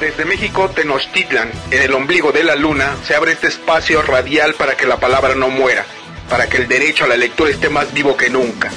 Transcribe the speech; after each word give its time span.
Desde 0.00 0.24
México, 0.24 0.70
Tenochtitlan, 0.70 1.50
en 1.72 1.82
el 1.82 1.92
ombligo 1.92 2.30
de 2.30 2.44
la 2.44 2.54
luna, 2.54 2.96
se 3.04 3.16
abre 3.16 3.32
este 3.32 3.48
espacio 3.48 4.00
radial 4.00 4.54
para 4.54 4.76
que 4.76 4.86
la 4.86 5.00
palabra 5.00 5.34
no 5.34 5.48
muera, 5.48 5.84
para 6.30 6.48
que 6.48 6.58
el 6.58 6.68
derecho 6.68 7.04
a 7.04 7.08
la 7.08 7.16
lectura 7.16 7.50
esté 7.50 7.68
más 7.68 7.92
vivo 7.92 8.16
que 8.16 8.30
nunca. 8.30 8.70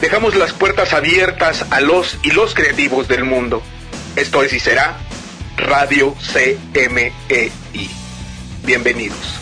Dejamos 0.00 0.34
las 0.34 0.52
puertas 0.52 0.92
abiertas 0.94 1.64
a 1.70 1.80
los 1.80 2.18
y 2.24 2.32
los 2.32 2.54
creativos 2.54 3.06
del 3.06 3.22
mundo. 3.22 3.62
Esto 4.16 4.42
es 4.42 4.52
y 4.52 4.58
será 4.58 4.96
Radio 5.56 6.16
CMEI. 6.32 7.52
Bienvenidos. 8.64 9.41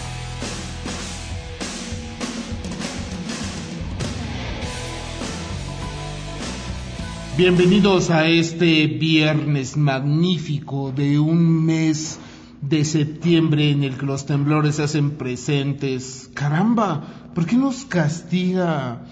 Bienvenidos 7.41 8.11
a 8.11 8.29
este 8.29 8.87
viernes 8.87 9.79
magnífico 9.79 10.93
de 10.93 11.19
un 11.19 11.65
mes 11.65 12.19
de 12.61 12.85
septiembre 12.85 13.71
en 13.71 13.83
el 13.83 13.97
que 13.97 14.05
los 14.05 14.27
temblores 14.27 14.75
se 14.75 14.83
hacen 14.83 15.13
presentes. 15.13 16.31
Caramba, 16.35 17.31
¿por 17.35 17.47
qué 17.47 17.57
nos 17.57 17.87
castiga 17.87 19.07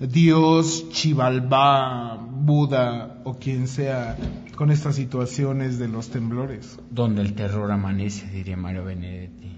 Dios, 0.00 0.88
Chivalbá, 0.90 2.16
Buda 2.16 3.20
o 3.22 3.34
quien 3.38 3.68
sea 3.68 4.16
con 4.56 4.72
estas 4.72 4.96
situaciones 4.96 5.78
de 5.78 5.86
los 5.86 6.08
temblores? 6.08 6.80
Donde 6.90 7.22
el 7.22 7.34
terror 7.34 7.70
amanece, 7.70 8.28
diría 8.28 8.56
Mario 8.56 8.86
Benedetti. 8.86 9.52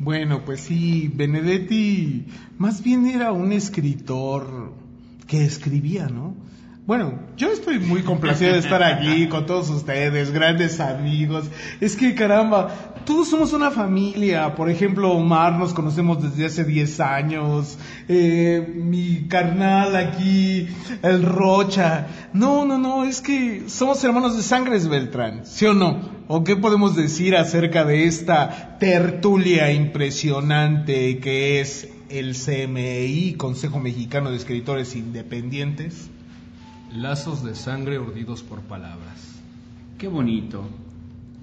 Bueno, 0.00 0.44
pues 0.44 0.62
sí, 0.62 1.12
Benedetti 1.14 2.26
más 2.58 2.82
bien 2.82 3.06
era 3.06 3.30
un 3.30 3.52
escritor 3.52 4.74
que 5.28 5.44
escribía, 5.44 6.08
¿no? 6.08 6.42
Bueno, 6.86 7.18
yo 7.38 7.50
estoy 7.50 7.78
muy 7.78 8.02
complacido 8.02 8.52
de 8.52 8.58
estar 8.58 8.82
aquí 8.82 9.26
con 9.30 9.46
todos 9.46 9.70
ustedes, 9.70 10.30
grandes 10.30 10.80
amigos. 10.80 11.46
Es 11.80 11.96
que 11.96 12.14
caramba, 12.14 12.92
todos 13.06 13.30
somos 13.30 13.54
una 13.54 13.70
familia. 13.70 14.54
Por 14.54 14.68
ejemplo, 14.68 15.12
Omar 15.12 15.54
nos 15.54 15.72
conocemos 15.72 16.22
desde 16.22 16.44
hace 16.44 16.62
10 16.62 17.00
años. 17.00 17.78
Eh, 18.06 18.70
mi 18.76 19.26
carnal 19.28 19.96
aquí, 19.96 20.68
el 21.02 21.22
Rocha. 21.22 22.06
No, 22.34 22.66
no, 22.66 22.76
no, 22.76 23.04
es 23.04 23.22
que 23.22 23.62
somos 23.66 24.04
hermanos 24.04 24.36
de 24.36 24.42
sangres 24.42 24.86
Beltrán, 24.86 25.46
¿sí 25.46 25.64
o 25.64 25.72
no? 25.72 26.00
¿O 26.28 26.44
qué 26.44 26.54
podemos 26.54 26.94
decir 26.94 27.34
acerca 27.34 27.86
de 27.86 28.04
esta 28.04 28.76
tertulia 28.78 29.72
impresionante 29.72 31.18
que 31.18 31.62
es 31.62 31.88
el 32.10 32.34
CMI, 32.36 33.36
Consejo 33.38 33.80
Mexicano 33.80 34.30
de 34.30 34.36
Escritores 34.36 34.94
Independientes? 34.94 36.10
Lazos 36.94 37.42
de 37.42 37.56
sangre 37.56 37.98
urdidos 37.98 38.44
por 38.44 38.60
palabras. 38.60 39.42
Qué 39.98 40.06
bonito. 40.06 40.62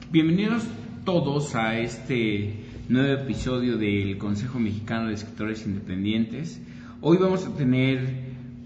Bienvenidos 0.10 0.64
todos 1.04 1.56
a 1.56 1.78
este 1.78 2.54
nuevo 2.88 3.22
episodio 3.22 3.78
del 3.78 4.18
Consejo 4.18 4.60
Mexicano 4.60 5.10
de 5.10 5.16
Escritores 5.16 5.66
Independientes. 5.66 6.62
Hoy 7.02 7.18
vamos 7.18 7.46
a 7.46 7.54
tener, 7.54 8.00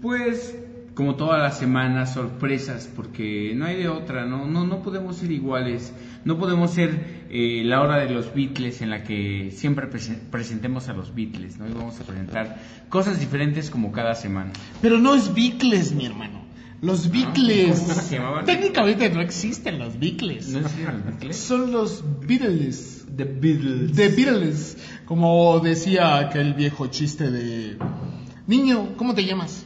pues, 0.00 0.56
como 0.94 1.16
todas 1.16 1.42
las 1.42 1.58
semanas, 1.58 2.14
sorpresas, 2.14 2.88
porque 2.94 3.52
no 3.56 3.64
hay 3.64 3.78
de 3.78 3.88
otra, 3.88 4.24
no, 4.24 4.46
no, 4.46 4.64
no 4.64 4.82
podemos 4.82 5.16
ser 5.16 5.32
iguales, 5.32 5.92
no 6.24 6.38
podemos 6.38 6.70
ser 6.70 7.26
eh, 7.30 7.62
la 7.64 7.82
hora 7.82 7.96
de 7.96 8.10
los 8.10 8.32
Beatles 8.32 8.80
en 8.80 8.90
la 8.90 9.02
que 9.02 9.50
siempre 9.50 9.88
presentemos 9.88 10.88
a 10.88 10.92
los 10.92 11.12
Beatles, 11.16 11.58
¿no? 11.58 11.64
Hoy 11.64 11.72
vamos 11.74 11.98
a 11.98 12.04
presentar 12.04 12.62
cosas 12.88 13.18
diferentes 13.18 13.70
como 13.70 13.90
cada 13.90 14.14
semana. 14.14 14.52
Pero 14.80 14.98
no 14.98 15.16
es 15.16 15.34
Beatles, 15.34 15.90
mi 15.90 16.06
hermano. 16.06 16.45
Los 16.82 17.10
Beatles. 17.10 18.10
Técnicamente 18.44 19.08
no 19.10 19.20
existen 19.20 19.78
los 19.78 19.98
Beatles. 19.98 20.48
¿No 20.48 20.60
existen 20.60 20.86
los 20.86 21.04
Beatles? 21.04 21.36
Son 21.36 21.72
los 21.72 22.04
Beatles. 22.20 23.06
The 23.16 23.24
Beatles. 23.24 23.92
The 23.92 24.08
Beatles. 24.08 24.76
Como 25.06 25.58
decía 25.60 26.18
aquel 26.18 26.54
viejo 26.54 26.88
chiste 26.88 27.30
de. 27.30 27.78
Niño, 28.46 28.94
¿cómo 28.96 29.14
te 29.14 29.24
llamas? 29.24 29.64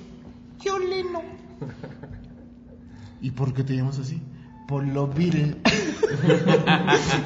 Yo 0.64 0.78
Leno. 0.78 1.22
¿Y 3.20 3.32
por 3.32 3.52
qué 3.52 3.64
te 3.64 3.74
llamas 3.74 3.98
así? 3.98 4.20
Por 4.70 4.86
los 4.86 5.12
Beatles. 5.12 5.56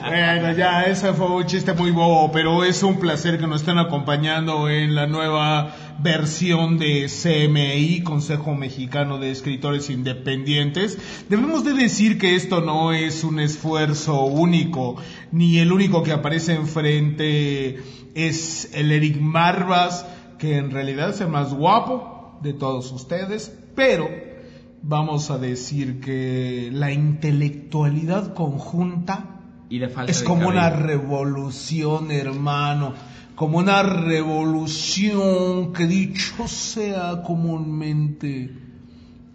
bueno, 0.01 0.53
ya, 0.57 0.85
ese 0.85 1.13
fue 1.13 1.27
un 1.27 1.45
chiste 1.45 1.75
muy 1.75 1.91
bobo, 1.91 2.33
pero 2.33 2.65
es 2.65 2.83
un 2.83 2.99
placer 2.99 3.39
que 3.39 3.47
nos 3.47 3.61
estén 3.61 3.77
acompañando 3.77 4.71
en 4.71 4.95
la 4.95 5.07
nueva 5.07 5.77
versión 5.99 6.79
de 6.79 7.07
CMI, 7.07 8.03
Consejo 8.03 8.55
Mexicano 8.55 9.19
de 9.19 9.31
Escritores 9.31 9.91
Independientes. 9.91 10.97
Debemos 11.29 11.67
de 11.67 11.75
decir 11.75 12.17
que 12.17 12.35
esto 12.35 12.63
no 12.63 12.95
es 12.95 13.25
un 13.25 13.39
esfuerzo 13.39 14.23
único, 14.23 14.97
ni 15.31 15.59
el 15.59 15.71
único 15.71 16.03
que 16.03 16.13
aparece 16.13 16.55
enfrente 16.55 17.83
es 18.15 18.71
el 18.73 18.91
Eric 18.91 19.21
Marvas, 19.21 20.07
que 20.39 20.57
en 20.57 20.71
realidad 20.71 21.11
es 21.11 21.21
el 21.21 21.29
más 21.29 21.53
guapo 21.53 22.39
de 22.43 22.55
todos 22.55 22.91
ustedes, 22.91 23.55
pero 23.75 24.09
vamos 24.87 25.31
a 25.31 25.39
decir 25.39 26.01
que 26.01 26.71
la 26.73 26.93
intelectualidad 26.93 28.35
conjunta 28.35 29.31
es 30.07 30.23
como 30.23 30.49
una 30.49 30.71
revolución, 30.71 32.11
hermano, 32.11 32.93
como 33.35 33.59
una 33.59 33.83
revolución 33.83 35.73
que 35.73 35.87
dicho 35.87 36.47
sea 36.47 37.23
comúnmente 37.23 38.57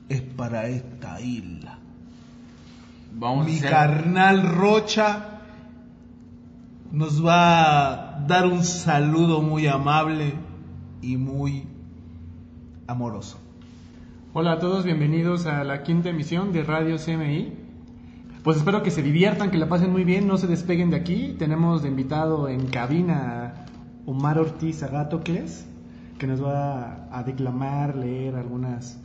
es 0.07 0.21
para 0.21 0.67
esta 0.67 1.19
isla. 1.19 1.79
Vamos 3.13 3.45
Mi 3.47 3.53
a 3.53 3.57
hacer- 3.57 3.69
carnal 3.71 4.43
Rocha 4.55 5.41
nos 6.91 7.23
va 7.25 8.15
a 8.15 8.25
dar 8.27 8.45
un 8.47 8.63
saludo 8.63 9.41
muy 9.41 9.67
amable 9.67 10.33
y 11.01 11.17
muy 11.17 11.67
amoroso. 12.87 13.37
Hola 14.41 14.53
a 14.53 14.59
todos, 14.59 14.85
bienvenidos 14.85 15.47
a 15.47 15.65
la 15.65 15.83
quinta 15.83 16.07
emisión 16.07 16.53
de 16.53 16.63
Radio 16.63 16.95
CMI. 16.95 17.55
Pues 18.41 18.55
espero 18.55 18.83
que 18.83 18.89
se 18.89 19.03
diviertan, 19.03 19.51
que 19.51 19.57
la 19.57 19.67
pasen 19.67 19.91
muy 19.91 20.05
bien, 20.05 20.27
no 20.27 20.37
se 20.37 20.47
despeguen 20.47 20.91
de 20.91 20.95
aquí. 20.95 21.35
Tenemos 21.37 21.83
de 21.83 21.89
invitado 21.89 22.47
en 22.47 22.67
cabina 22.67 23.47
a 23.47 23.65
Omar 24.05 24.39
Ortiz 24.39 24.81
Agatocles, 24.81 25.67
que 26.17 26.25
nos 26.25 26.41
va 26.41 27.09
a 27.11 27.23
declamar, 27.23 27.97
leer 27.97 28.37
algunas, 28.37 28.97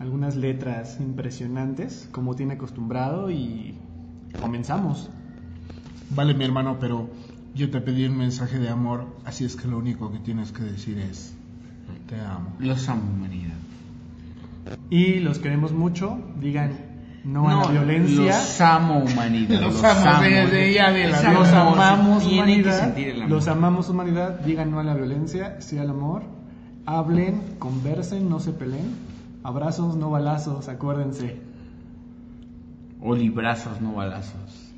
algunas 0.00 0.34
letras 0.34 0.98
impresionantes, 0.98 2.08
como 2.10 2.34
tiene 2.34 2.54
acostumbrado, 2.54 3.30
y 3.30 3.74
comenzamos. 4.40 5.10
Vale, 6.08 6.32
mi 6.32 6.46
hermano, 6.46 6.78
pero 6.80 7.10
yo 7.54 7.70
te 7.70 7.82
pedí 7.82 8.06
un 8.06 8.16
mensaje 8.16 8.58
de 8.58 8.70
amor, 8.70 9.08
así 9.26 9.44
es 9.44 9.56
que 9.56 9.68
lo 9.68 9.76
único 9.76 10.10
que 10.10 10.20
tienes 10.20 10.52
que 10.52 10.62
decir 10.62 10.96
es 10.96 11.36
te 12.08 12.18
amo. 12.18 12.54
Los 12.60 12.88
amo, 12.88 13.02
humanidad. 13.12 13.53
Y 14.90 15.20
los 15.20 15.38
queremos 15.38 15.72
mucho, 15.72 16.18
digan 16.40 16.72
no, 17.24 17.48
a 17.48 17.64
la 17.64 17.70
violencia. 17.70 18.36
Los 18.38 18.60
amo, 18.60 18.98
humanidad. 19.00 19.60
Los 19.60 19.82
amo, 19.82 20.22
de- 20.22 20.46
de- 20.46 20.72
ya 20.74 20.90
de 20.92 21.08
la 21.08 21.32
Los 21.32 21.48
amamos, 21.48 22.26
humanidad. 22.26 22.72
que 22.78 22.84
sentir 22.84 23.08
el 23.08 23.16
amor. 23.22 23.30
Los 23.30 23.48
amamos, 23.48 23.88
humanidad. 23.88 24.40
Digan 24.40 24.70
no 24.70 24.80
a 24.80 24.84
la 24.84 24.94
violencia, 24.94 25.56
sí 25.60 25.78
al 25.78 25.90
amor. 25.90 26.22
Hablen, 26.86 27.40
conversen, 27.58 28.28
no 28.28 28.40
se 28.40 28.52
peleen. 28.52 28.94
Abrazos, 29.42 29.96
no 29.96 30.10
balazos, 30.10 30.68
acuérdense. 30.68 31.36
O 33.00 33.14
librazos, 33.14 33.80
no 33.80 33.94
balazos. 33.94 34.72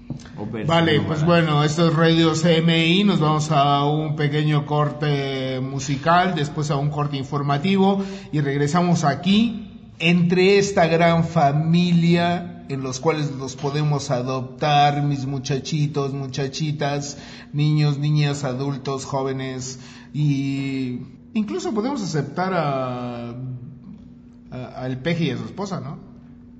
Vale, 0.67 0.99
no 0.99 1.07
pues 1.07 1.25
balazos. 1.25 1.25
bueno, 1.27 1.65
esto 1.65 1.89
es 1.89 1.95
Radio 1.95 2.33
CMI, 2.35 3.05
nos 3.05 3.19
vamos 3.21 3.51
a 3.51 3.85
un 3.85 4.15
pequeño 4.17 4.67
corte 4.67 5.61
musical, 5.61 6.35
después 6.37 6.71
a 6.71 6.77
un 6.77 6.91
corte 6.91 7.17
informativo 7.17 8.03
y 8.33 8.41
regresamos 8.41 9.03
aquí 9.05 9.66
entre 9.99 10.59
esta 10.59 10.87
gran 10.87 11.25
familia 11.25 12.65
en 12.69 12.83
los 12.83 13.01
cuales 13.01 13.31
los 13.33 13.57
podemos 13.57 14.11
adoptar, 14.11 15.03
mis 15.03 15.27
muchachitos, 15.27 16.13
muchachitas, 16.13 17.19
niños, 17.53 17.99
niñas, 17.99 18.45
adultos, 18.45 19.05
jóvenes 19.05 19.79
y 20.13 21.01
incluso 21.35 21.73
podemos 21.73 22.03
aceptar 22.03 22.53
a, 22.55 23.35
al 24.51 24.99
peje 24.99 25.25
y 25.25 25.31
a 25.31 25.39
su 25.39 25.45
esposa, 25.45 25.81
¿no? 25.81 25.99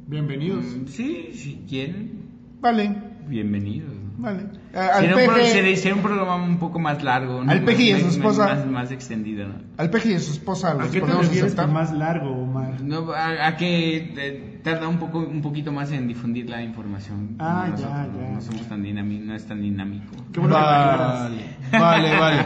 Bienvenidos. 0.07 0.65
Mm, 0.65 0.87
Sí, 0.87 1.31
si 1.35 1.65
quieren, 1.69 2.27
Vale, 2.61 2.97
bienvenidos. 3.29 3.96
Vale. 4.19 4.47
A- 4.75 4.99
Al 4.99 5.05
Será 5.77 5.95
un, 5.95 6.03
programa 6.03 6.37
un 6.37 6.59
poco 6.59 6.79
más 6.79 7.03
largo. 7.03 7.43
¿no? 7.45 7.51
Al 7.51 7.65
peje 7.65 7.83
y 7.85 7.93
a 7.93 8.01
su 8.01 8.09
esposa. 8.09 8.47
Más, 8.47 8.67
más 8.67 8.91
extendido, 8.91 9.49
¿no? 9.49 9.55
Al 9.77 9.91
peje 9.91 10.13
y 10.13 10.15
a 10.15 10.21
su 10.21 10.33
esposa 10.33 10.73
¿A 10.73 10.89
qué 10.91 11.01
te 11.01 11.67
más 11.67 11.93
largo, 11.93 12.31
Omar? 12.31 12.81
No, 12.83 13.13
a, 13.13 13.47
a 13.47 13.57
que 13.57 13.97
eh, 14.17 14.61
tarda 14.63 14.89
un 14.89 14.99
poco 14.99 15.19
un 15.21 15.41
poquito 15.43 15.73
más 15.73 15.93
en 15.93 16.09
difundir 16.09 16.49
la 16.51 16.63
información. 16.63 17.37
Ah, 17.39 17.69
Nosotros 17.71 17.93
ya, 17.95 18.07
no- 18.07 18.21
ya. 18.21 18.31
No 18.35 18.41
somos 18.41 18.63
tan 18.69 18.83
dinámicos, 18.83 19.27
no 19.27 19.35
es 19.35 19.47
tan 19.47 19.63
dinámico. 19.63 20.13
Qué 20.33 20.41
bueno 20.41 20.55
que 20.57 20.61
me 20.61 20.67
aclaras. 20.67 21.31
Vale, 21.73 21.79
vale, 21.81 22.19
vale. 22.19 22.45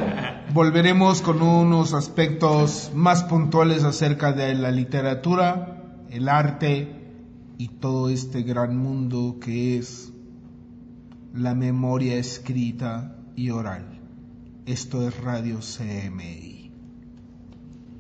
Volveremos 0.53 1.23
con 1.23 1.43
unos 1.43 1.95
aspectos 1.95 2.91
más 2.95 3.25
puntuales 3.25 3.85
acerca 3.85 4.33
de 4.33 4.55
la 4.55 4.71
literatura, 4.71 5.77
el 6.11 6.29
arte 6.29 6.97
y 7.59 7.69
todo 7.69 8.09
este 8.11 8.43
gran 8.43 8.77
mundo 8.77 9.37
que 9.41 9.79
es 9.79 10.13
la 11.35 11.55
memoria 11.55 12.17
escrita 12.17 13.17
y 13.37 13.51
oral. 13.51 14.01
Esto 14.67 15.07
es 15.07 15.19
Radio 15.23 15.59
CMI. 15.59 16.71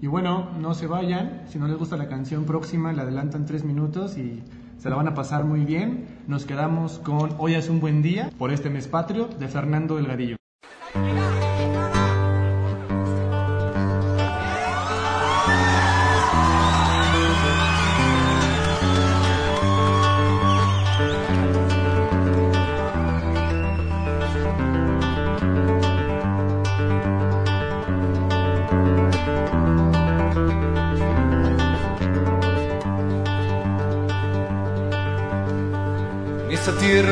Y 0.01 0.07
bueno, 0.07 0.51
no 0.59 0.75
se 0.75 0.87
vayan. 0.87 1.43
Si 1.49 1.59
no 1.59 1.69
les 1.69 1.77
gusta 1.77 1.97
la 1.97 2.09
canción 2.09 2.45
próxima, 2.45 2.93
la 2.93 3.03
adelantan 3.03 3.47
tres 3.47 3.65
minutos 3.65 4.17
y 4.17 4.43
se 4.79 4.89
la 4.89 4.97
van 4.97 5.09
a 5.09 5.15
pasar 5.15 5.45
muy 5.45 5.65
bien. 5.65 6.23
Nos 6.27 6.45
quedamos 6.45 6.99
con 6.99 7.35
Hoy 7.39 7.55
es 7.55 7.69
un 7.69 7.81
buen 7.81 8.03
día 8.03 8.31
por 8.39 8.51
este 8.51 8.71
mes 8.71 8.89
patrio 8.89 9.29
de 9.39 9.49
Fernando 9.49 9.97
Delgadillo. 9.97 10.37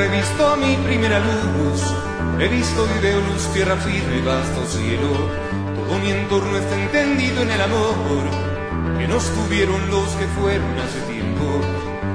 He 0.02 0.08
visto 0.08 0.56
mi 0.56 0.76
primera 0.76 1.18
luz, 1.18 1.82
he 2.38 2.48
visto 2.48 2.86
y 2.96 3.02
veo 3.02 3.20
luz, 3.20 3.52
tierra 3.52 3.76
firme, 3.76 4.20
vasto 4.22 4.64
cielo. 4.66 5.10
Todo 5.76 5.98
mi 5.98 6.10
entorno 6.10 6.56
está 6.56 6.74
entendido 6.76 7.42
en 7.42 7.50
el 7.50 7.60
amor 7.60 7.94
que 8.98 9.08
nos 9.08 9.24
tuvieron 9.30 9.90
los 9.90 10.08
que 10.18 10.26
fueron 10.38 10.78
hace 10.78 11.00
tiempo. 11.12 11.60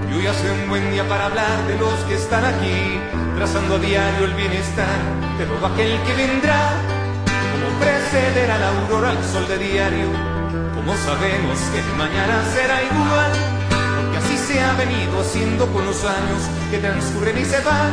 Y 0.09 0.13
hoy 0.15 0.27
hace 0.27 0.51
un 0.51 0.69
buen 0.69 0.91
día 0.91 1.07
para 1.07 1.25
hablar 1.25 1.67
de 1.67 1.77
los 1.77 1.93
que 2.07 2.15
están 2.15 2.45
aquí, 2.45 2.99
trazando 3.35 3.75
a 3.75 3.79
diario 3.79 4.25
el 4.25 4.33
bienestar 4.33 4.99
de 5.37 5.45
todo 5.45 5.65
aquel 5.67 5.99
que 6.03 6.13
vendrá. 6.13 6.71
Como 7.51 7.79
precederá 7.79 8.57
la 8.59 8.69
aurora 8.69 9.09
al 9.09 9.23
sol 9.25 9.47
de 9.47 9.57
diario, 9.57 10.07
como 10.75 10.95
sabemos 10.97 11.59
que 11.73 11.81
mañana 11.97 12.43
será 12.53 12.83
igual 12.83 13.52
se 14.53 14.61
ha 14.61 14.73
venido 14.73 15.19
haciendo 15.19 15.65
con 15.73 15.83
los 15.83 16.03
años 16.05 16.41
que 16.69 16.77
transcurren 16.77 17.37
y 17.39 17.45
se 17.45 17.59
van. 17.61 17.91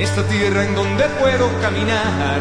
Esta 0.00 0.22
tierra 0.24 0.64
en 0.64 0.74
donde 0.74 1.04
puedo 1.20 1.46
caminar, 1.60 2.40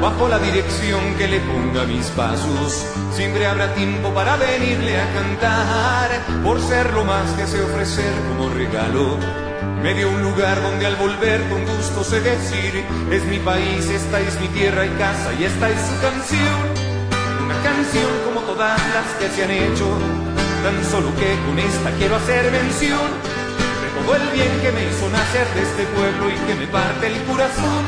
bajo 0.00 0.28
la 0.28 0.40
dirección 0.40 1.14
que 1.16 1.28
le 1.28 1.38
ponga 1.40 1.84
mis 1.84 2.06
pasos, 2.08 2.84
siempre 3.12 3.46
habrá 3.46 3.72
tiempo 3.74 4.12
para 4.12 4.36
venirle 4.36 5.00
a 5.00 5.12
cantar, 5.14 6.10
por 6.42 6.60
ser 6.60 6.92
lo 6.92 7.04
más 7.04 7.30
que 7.34 7.46
sé 7.46 7.62
ofrecer 7.62 8.12
como 8.28 8.48
regalo 8.52 9.18
me 9.82 9.94
dio 9.94 10.08
un 10.08 10.20
lugar 10.22 10.60
donde 10.62 10.86
al 10.86 10.96
volver 10.96 11.40
con 11.48 11.64
gusto 11.64 12.02
sé 12.02 12.20
decir, 12.20 12.84
es 13.12 13.24
mi 13.26 13.38
país, 13.38 13.88
esta 13.88 14.18
es 14.20 14.40
mi 14.40 14.48
tierra 14.48 14.84
y 14.84 14.88
casa 14.90 15.32
y 15.38 15.44
esta 15.44 15.68
es 15.68 15.78
su 15.80 16.00
canción 16.00 16.85
canción 17.66 18.06
como 18.24 18.40
todas 18.46 18.78
las 18.94 19.08
que 19.18 19.26
se 19.34 19.42
han 19.42 19.50
hecho, 19.50 19.86
tan 20.62 20.78
solo 20.86 21.10
que 21.18 21.34
con 21.46 21.58
esta 21.58 21.90
quiero 21.98 22.14
hacer 22.14 22.52
mención 22.52 23.10
de 23.82 23.88
todo 23.90 24.14
el 24.14 24.26
bien 24.30 24.54
que 24.62 24.70
me 24.70 24.86
hizo 24.86 25.10
nacer 25.10 25.46
de 25.50 25.62
este 25.66 25.82
pueblo 25.98 26.30
y 26.30 26.38
que 26.46 26.54
me 26.54 26.66
parte 26.68 27.08
el 27.08 27.18
corazón, 27.24 27.82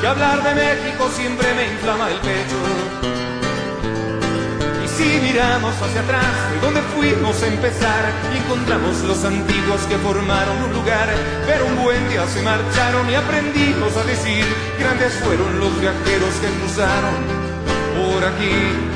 que 0.00 0.06
hablar 0.08 0.42
de 0.42 0.52
México 0.58 1.08
siempre 1.14 1.46
me 1.54 1.70
inflama 1.70 2.10
el 2.10 2.18
pecho. 2.18 2.58
Y 4.82 4.88
si 4.90 5.08
miramos 5.22 5.74
hacia 5.78 6.00
atrás, 6.02 6.34
de 6.50 6.58
donde 6.66 6.82
fuimos 6.98 7.40
a 7.44 7.46
empezar, 7.46 8.02
encontramos 8.34 9.02
los 9.06 9.24
antiguos 9.24 9.82
que 9.88 9.98
formaron 9.98 10.56
un 10.66 10.72
lugar, 10.72 11.14
pero 11.46 11.64
un 11.66 11.76
buen 11.84 12.08
día 12.08 12.26
se 12.26 12.42
marcharon 12.42 13.08
y 13.08 13.14
aprendimos 13.14 13.96
a 13.96 14.02
decir, 14.02 14.44
grandes 14.80 15.14
fueron 15.22 15.60
los 15.60 15.80
viajeros 15.80 16.34
que 16.42 16.50
cruzaron 16.58 17.46
por 17.96 18.24
aquí 18.24 18.95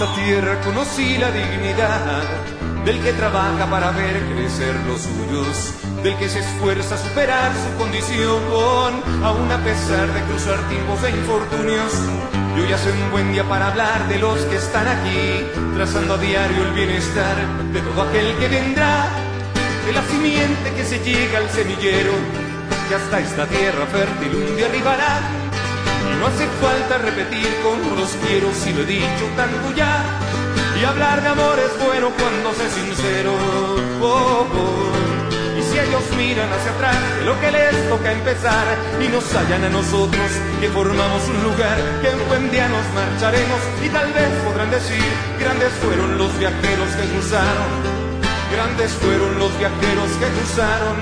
esta 0.00 0.14
tierra 0.14 0.58
conocí 0.62 1.18
la 1.18 1.30
dignidad 1.30 2.22
del 2.86 3.02
que 3.02 3.12
trabaja 3.12 3.68
para 3.68 3.90
ver 3.90 4.18
crecer 4.32 4.74
los 4.86 5.02
suyos, 5.02 5.74
del 6.02 6.16
que 6.16 6.26
se 6.26 6.38
esfuerza 6.38 6.94
a 6.94 6.98
superar 6.98 7.52
su 7.52 7.78
condición, 7.78 8.40
aún 9.22 9.52
a 9.52 9.58
pesar 9.62 10.10
de 10.10 10.22
cruzar 10.22 10.58
tiempos 10.70 11.02
de 11.02 11.10
infortunios. 11.10 11.92
Y 12.56 12.60
hoy 12.60 12.72
hace 12.72 12.90
un 12.90 13.10
buen 13.10 13.30
día 13.30 13.44
para 13.46 13.66
hablar 13.68 14.08
de 14.08 14.18
los 14.18 14.40
que 14.46 14.56
están 14.56 14.88
aquí, 14.88 15.44
trazando 15.74 16.14
a 16.14 16.16
diario 16.16 16.62
el 16.64 16.72
bienestar 16.72 17.36
de 17.70 17.80
todo 17.82 18.00
aquel 18.00 18.34
que 18.38 18.48
vendrá 18.48 19.06
de 19.84 19.92
la 19.92 20.02
simiente 20.04 20.72
que 20.76 20.84
se 20.86 20.98
llega 21.00 21.40
al 21.40 21.50
semillero, 21.50 22.12
que 22.88 22.94
hasta 22.94 23.20
esta 23.20 23.46
tierra 23.48 23.84
fértil 23.84 24.34
un 24.34 24.56
día 24.56 24.64
arribará. 24.64 25.39
No 26.20 26.26
hace 26.26 26.46
falta 26.60 26.98
repetir 26.98 27.48
como 27.62 27.96
los 27.96 28.10
quiero 28.26 28.52
si 28.52 28.72
lo 28.72 28.82
he 28.82 28.86
dicho 28.86 29.24
tanto 29.36 29.72
ya. 29.74 30.04
Y 30.80 30.84
hablar 30.84 31.22
de 31.22 31.28
amor 31.28 31.58
es 31.58 31.84
bueno 31.84 32.10
cuando 32.18 32.52
se 32.52 32.68
sincero. 32.70 33.32
Oh, 34.02 34.46
oh. 34.46 35.58
Y 35.58 35.62
si 35.62 35.78
ellos 35.78 36.04
miran 36.16 36.52
hacia 36.52 36.72
atrás 36.72 36.96
de 37.18 37.24
lo 37.24 37.40
que 37.40 37.50
les 37.50 37.88
toca 37.88 38.12
empezar 38.12 38.66
y 39.00 39.08
nos 39.08 39.24
hallan 39.34 39.64
a 39.64 39.68
nosotros 39.70 40.30
que 40.60 40.68
formamos 40.68 41.22
un 41.28 41.42
lugar 41.42 41.78
que 42.02 42.10
en 42.10 42.28
buen 42.28 42.50
día 42.50 42.68
nos 42.68 42.86
marcharemos 42.94 43.60
y 43.84 43.88
tal 43.88 44.12
vez 44.12 44.30
podrán 44.44 44.70
decir 44.70 45.04
grandes 45.38 45.72
fueron 45.82 46.18
los 46.18 46.38
viajeros 46.38 46.88
que 46.96 47.08
cruzaron 47.12 48.00
Grandes 48.50 48.90
fueron 48.94 49.38
los 49.38 49.56
viajeros 49.58 50.10
que 50.18 50.26
cruzaron, 50.26 50.96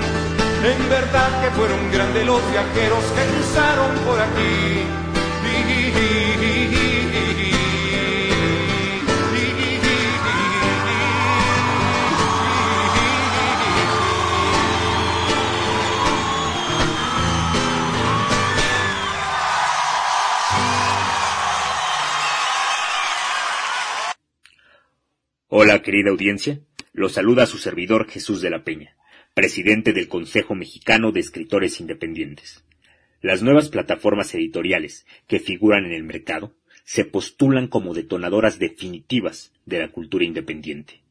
en 0.63 0.89
verdad 0.89 1.41
que 1.41 1.49
fueron 1.57 1.91
grandes 1.91 2.23
los 2.23 2.41
viajeros 2.51 3.03
que 3.03 3.25
cruzaron 3.25 3.91
por 4.05 4.19
aquí. 4.21 5.08
Hola 25.51 25.81
querida 25.81 26.09
audiencia, 26.09 26.61
lo 26.93 27.09
saluda 27.09 27.45
su 27.45 27.57
servidor 27.57 28.07
Jesús 28.07 28.39
de 28.41 28.49
la 28.49 28.63
Peña, 28.63 28.95
presidente 29.33 29.93
del 29.93 30.07
Consejo 30.07 30.55
Mexicano 30.55 31.11
de 31.11 31.19
Escritores 31.19 31.79
Independientes. 31.79 32.63
Las 33.21 33.41
nuevas 33.41 33.67
plataformas 33.67 34.33
editoriales 34.33 35.05
que 35.27 35.39
figuran 35.39 35.85
en 35.85 35.91
el 35.91 36.03
mercado 36.03 36.53
se 36.85 37.03
postulan 37.03 37.67
como 37.67 37.93
detonadoras 37.93 38.59
definitivas 38.59 39.51
de 39.65 39.79
la 39.79 39.89
cultura 39.89 40.23
independiente. 40.23 41.01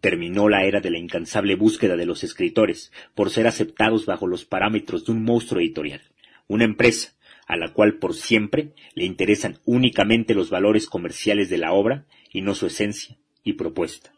Terminó 0.00 0.48
la 0.48 0.64
era 0.64 0.80
de 0.80 0.90
la 0.90 0.98
incansable 0.98 1.56
búsqueda 1.56 1.96
de 1.96 2.06
los 2.06 2.22
escritores 2.22 2.92
por 3.16 3.30
ser 3.30 3.48
aceptados 3.48 4.06
bajo 4.06 4.28
los 4.28 4.44
parámetros 4.44 5.06
de 5.06 5.12
un 5.12 5.24
monstruo 5.24 5.60
editorial, 5.60 6.02
una 6.46 6.64
empresa 6.64 7.14
a 7.48 7.56
la 7.56 7.72
cual 7.72 7.94
por 7.94 8.14
siempre 8.14 8.72
le 8.94 9.04
interesan 9.04 9.58
únicamente 9.64 10.34
los 10.34 10.50
valores 10.50 10.86
comerciales 10.86 11.48
de 11.48 11.58
la 11.58 11.72
obra 11.72 12.06
y 12.32 12.42
no 12.42 12.54
su 12.54 12.66
esencia 12.66 13.18
y 13.42 13.54
propuesta. 13.54 14.12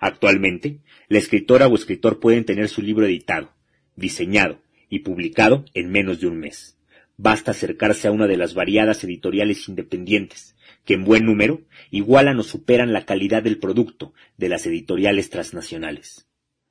Actualmente, 0.00 0.80
la 1.08 1.18
escritora 1.18 1.66
o 1.66 1.74
escritor 1.74 2.20
pueden 2.20 2.44
tener 2.44 2.68
su 2.68 2.82
libro 2.82 3.06
editado, 3.06 3.54
diseñado 3.96 4.60
y 4.90 5.00
publicado 5.00 5.64
en 5.72 5.90
menos 5.90 6.20
de 6.20 6.26
un 6.26 6.38
mes. 6.38 6.76
Basta 7.22 7.50
acercarse 7.50 8.08
a 8.08 8.12
una 8.12 8.26
de 8.26 8.38
las 8.38 8.54
variadas 8.54 9.04
editoriales 9.04 9.68
independientes, 9.68 10.56
que 10.86 10.94
en 10.94 11.04
buen 11.04 11.26
número 11.26 11.60
igualan 11.90 12.38
o 12.38 12.42
superan 12.42 12.94
la 12.94 13.04
calidad 13.04 13.42
del 13.42 13.58
producto 13.58 14.14
de 14.38 14.48
las 14.48 14.64
editoriales 14.64 15.28
transnacionales. 15.28 16.26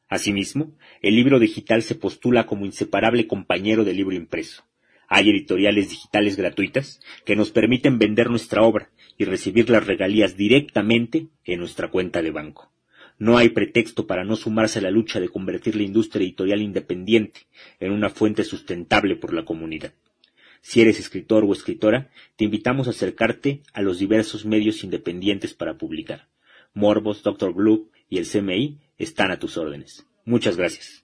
Asimismo, 0.08 0.76
el 1.04 1.14
libro 1.14 1.38
digital 1.38 1.84
se 1.84 1.94
postula 1.94 2.48
como 2.48 2.66
inseparable 2.66 3.28
compañero 3.28 3.84
del 3.84 3.98
libro 3.98 4.16
impreso. 4.16 4.64
Hay 5.08 5.30
editoriales 5.30 5.92
digitales 5.92 6.36
gratuitas 6.36 7.00
que 7.26 7.36
nos 7.36 7.52
permiten 7.52 8.00
vender 8.00 8.32
nuestra 8.32 8.64
obra 8.64 8.90
y 9.20 9.26
recibir 9.26 9.70
las 9.70 9.86
regalías 9.86 10.36
directamente 10.36 11.28
en 11.46 11.60
nuestra 11.60 11.90
cuenta 11.90 12.24
de 12.24 12.32
banco. 12.32 12.72
No 13.20 13.38
hay 13.38 13.50
pretexto 13.50 14.08
para 14.08 14.24
no 14.24 14.36
sumarse 14.36 14.80
a 14.80 14.82
la 14.82 14.90
lucha 14.90 15.20
de 15.20 15.30
convertir 15.30 15.76
la 15.76 15.84
industria 15.84 16.24
editorial 16.24 16.64
independiente 16.64 17.42
en 17.80 17.92
una 17.92 18.10
fuente 18.10 18.44
sustentable 18.44 19.16
por 19.16 19.32
la 19.32 19.46
comunidad. 19.46 19.94
Si 20.62 20.82
eres 20.82 21.00
escritor 21.00 21.44
o 21.46 21.54
escritora, 21.54 22.10
te 22.36 22.46
invitamos 22.46 22.88
a 22.88 22.92
acercarte 22.92 23.62
a 23.74 23.82
los 23.82 24.00
diversos 24.00 24.46
medios 24.46 24.84
independientes 24.84 25.54
para 25.54 25.78
publicar. 25.78 26.28
Morbos, 26.74 27.24
Dr. 27.24 27.54
Blue 27.54 27.90
y 28.10 28.18
el 28.18 28.28
CMI 28.28 28.80
están 28.98 29.32
a 29.32 29.40
tus 29.40 29.58
órdenes. 29.58 30.06
Muchas 30.26 30.58
gracias. 30.58 31.04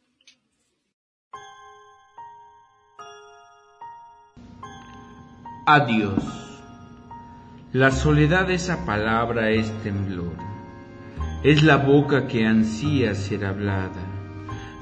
Adiós. 5.66 6.24
La 7.74 7.92
soledad 7.92 8.48
de 8.48 8.54
esa 8.54 8.86
palabra 8.86 9.50
es 9.50 9.72
temblor. 9.82 10.38
Es 11.44 11.64
la 11.64 11.78
boca 11.78 12.28
que 12.28 12.46
ansía 12.46 13.16
ser 13.16 13.46
hablada. 13.46 14.05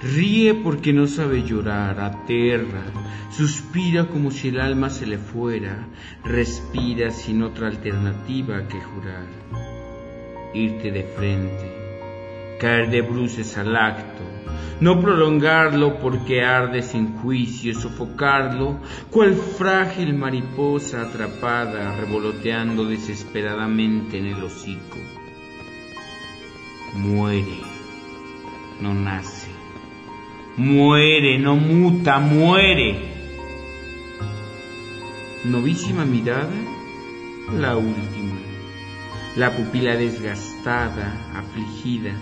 Ríe 0.04 0.54
porque 0.54 0.92
no 0.92 1.08
sabe 1.08 1.44
llorar, 1.44 2.02
aterra, 2.02 2.84
suspira 3.32 4.08
como 4.10 4.32
si 4.32 4.50
el 4.50 4.60
alma 4.60 4.90
se 4.90 5.06
le 5.06 5.18
fuera, 5.18 5.88
respira 6.26 7.10
sin 7.12 7.42
otra 7.42 7.68
alternativa 7.68 8.68
que 8.68 8.82
jurar. 8.82 9.28
Irte 10.54 10.92
de 10.92 11.04
frente, 11.04 12.58
caer 12.60 12.90
de 12.90 13.02
bruces 13.02 13.58
al 13.58 13.78
acto, 13.78 14.24
no 14.82 15.00
prolongarlo 15.00 15.98
porque 16.00 16.44
arde 16.44 16.82
sin 16.82 17.16
juicio, 17.20 17.74
sofocarlo, 17.74 18.80
cual 19.10 19.36
frágil 19.36 20.14
mariposa 20.16 21.04
atrapada, 21.04 21.96
revoloteando 21.96 22.84
desesperadamente 22.84 24.18
en 24.18 24.26
el 24.26 24.44
hocico. 24.44 24.98
Muere, 26.94 27.62
no 28.82 28.94
nace. 28.94 29.43
Muere, 30.58 31.38
no 31.40 31.56
muta, 31.56 32.20
muere. 32.20 32.96
Novísima 35.46 36.06
mirada, 36.06 36.54
la 37.60 37.78
última. 37.78 38.36
La 39.36 39.52
pupila 39.52 39.96
desgastada, 39.96 41.14
afligida 41.36 42.14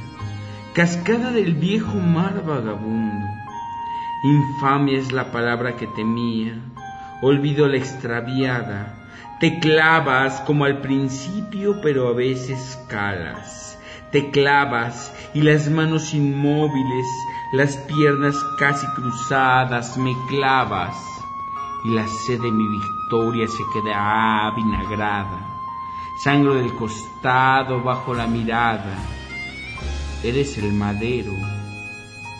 cascada 0.74 1.32
del 1.32 1.56
viejo 1.56 1.98
mar 1.98 2.46
vagabundo. 2.46 3.28
Infamia 4.24 4.98
es 4.98 5.12
la 5.12 5.32
palabra 5.32 5.76
que 5.76 5.88
temía, 5.88 6.54
olvido 7.22 7.68
la 7.68 7.78
extraviada, 7.78 9.10
te 9.40 9.60
clavas 9.60 10.40
como 10.42 10.64
al 10.66 10.80
principio, 10.80 11.82
pero 11.82 12.08
a 12.08 12.14
veces 12.14 12.80
calas. 12.88 13.78
Te 14.12 14.30
clavas 14.30 15.14
y 15.34 15.42
las 15.42 15.70
manos 15.70 16.14
inmóviles, 16.14 17.08
las 17.52 17.78
piernas 17.78 18.36
casi 18.58 18.88
cruzadas, 18.96 19.98
me 19.98 20.16
clavas 20.28 20.96
y 21.84 21.90
la 21.90 22.08
sed 22.08 22.42
de 22.42 22.52
mi 22.52 22.68
victoria 22.68 23.48
se 23.48 23.64
queda 23.74 24.52
vinagrada. 24.56 25.48
Sangro 26.24 26.56
del 26.56 26.74
costado 26.76 27.82
bajo 27.82 28.14
la 28.14 28.28
mirada 28.28 28.96
Eres 30.24 30.56
el 30.60 30.72
madero 30.74 31.34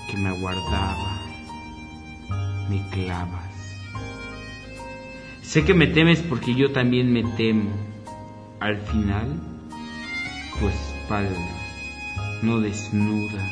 que 0.08 0.16
me 0.16 0.30
aguardaba. 0.30 1.20
Me 2.70 2.88
clavas. 2.90 3.80
Sé 5.42 5.66
que 5.66 5.74
me 5.74 5.88
temes 5.88 6.22
porque 6.22 6.54
yo 6.54 6.72
también 6.72 7.12
me 7.12 7.24
temo. 7.24 7.72
Al 8.60 8.78
final, 8.78 9.42
tu 10.60 10.68
espalda, 10.68 11.32
no 12.44 12.60
desnuda, 12.60 13.44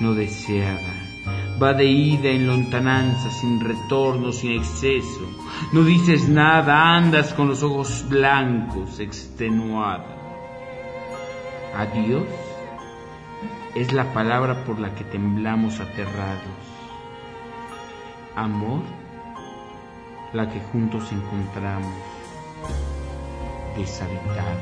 no 0.00 0.14
deseada, 0.14 0.94
va 1.62 1.72
de 1.74 1.86
ida 1.86 2.28
en 2.28 2.46
lontananza, 2.46 3.30
sin 3.30 3.60
retorno, 3.60 4.32
sin 4.32 4.52
exceso. 4.52 5.26
No 5.72 5.84
dices 5.84 6.28
nada, 6.28 6.96
andas 6.96 7.32
con 7.34 7.48
los 7.48 7.62
ojos 7.62 8.04
blancos, 8.08 8.98
extenuada. 9.00 10.16
Adiós 11.76 12.26
es 13.74 13.92
la 13.92 14.12
palabra 14.12 14.64
por 14.64 14.78
la 14.78 14.94
que 14.94 15.04
temblamos 15.04 15.80
aterrados. 15.80 16.62
Amor, 18.36 18.82
la 20.32 20.48
que 20.48 20.60
juntos 20.60 21.10
encontramos, 21.12 21.94
deshabitada. 23.76 24.56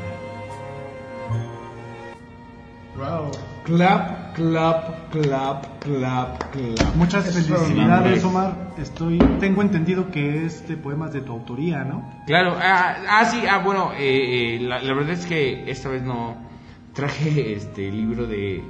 Wow. 2.96 3.30
Clap, 3.64 4.19
clap, 4.34 5.10
clap, 5.10 5.80
clap, 5.80 6.52
clap. 6.52 6.96
Muchas 6.96 7.32
felicidades, 7.32 8.24
Omar. 8.24 8.72
Estoy, 8.78 9.18
tengo 9.38 9.62
entendido 9.62 10.10
que 10.10 10.46
este 10.46 10.76
poema 10.76 11.06
es 11.06 11.12
de 11.12 11.20
tu 11.20 11.32
autoría, 11.32 11.84
¿no? 11.84 12.10
Claro, 12.26 12.56
ah, 12.60 12.96
ah 13.08 13.24
sí, 13.24 13.42
ah, 13.48 13.58
bueno, 13.58 13.92
eh, 13.92 14.56
eh, 14.56 14.60
la, 14.60 14.80
la, 14.80 14.94
verdad 14.94 15.12
es 15.12 15.26
que 15.26 15.70
esta 15.70 15.88
vez 15.88 16.02
no 16.02 16.36
traje 16.92 17.52
este 17.56 17.90
libro 17.90 18.26
de 18.26 18.62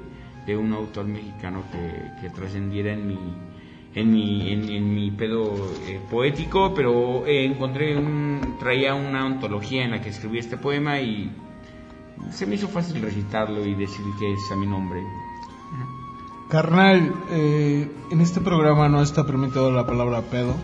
de 0.47 0.57
un 0.57 0.73
autor 0.73 1.07
mexicano 1.07 1.62
que, 1.71 2.21
que 2.21 2.31
trascendiera 2.31 2.93
en 2.93 3.07
mi, 3.07 3.19
en 3.95 4.12
mi, 4.12 4.52
en, 4.52 4.95
mi 4.95 5.11
pedo 5.11 5.55
eh, 5.87 6.00
poético, 6.11 6.73
pero 6.75 7.26
eh, 7.26 7.45
encontré 7.45 7.97
un, 7.97 8.57
traía 8.59 8.95
una 8.95 9.26
ontología 9.26 9.85
en 9.85 9.93
la 9.93 10.00
que 10.00 10.11
escribí 10.11 10.38
este 10.38 10.57
poema 10.57 11.00
y 11.00 11.31
se 12.31 12.47
me 12.47 12.57
hizo 12.57 12.69
fácil 12.69 13.00
recitarlo 13.02 13.64
y 13.64 13.75
decir 13.75 14.05
que 14.19 14.33
es 14.33 14.50
a 14.52 14.57
mi 14.57 14.67
nombre. 14.67 15.00
Carnal, 16.50 17.14
eh, 17.30 17.88
en 18.11 18.21
este 18.21 18.40
programa 18.40 18.88
no 18.88 19.02
está 19.02 19.25
permitido 19.25 19.71
la 19.71 19.87
palabra 19.87 20.21
pedo. 20.23 20.54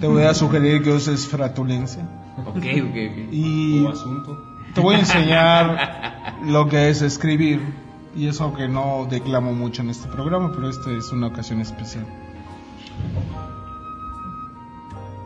Te 0.00 0.06
voy 0.06 0.24
a 0.24 0.34
sugerir 0.34 0.82
que 0.82 0.92
uses 0.92 1.26
fratulencia. 1.26 2.06
Ok, 2.36 2.56
ok, 2.56 2.60
ok. 2.60 3.32
Y 3.32 3.86
asunto. 3.86 4.38
te 4.74 4.80
voy 4.80 4.96
a 4.96 4.98
enseñar 5.00 6.36
lo 6.46 6.68
que 6.68 6.90
es 6.90 7.00
escribir 7.00 7.60
y 8.14 8.28
eso 8.28 8.52
que 8.54 8.68
no 8.68 9.06
declamo 9.10 9.54
mucho 9.54 9.80
en 9.80 9.88
este 9.88 10.06
programa, 10.08 10.52
pero 10.54 10.68
esta 10.68 10.90
es 10.90 11.10
una 11.12 11.28
ocasión 11.28 11.62
especial. 11.62 12.04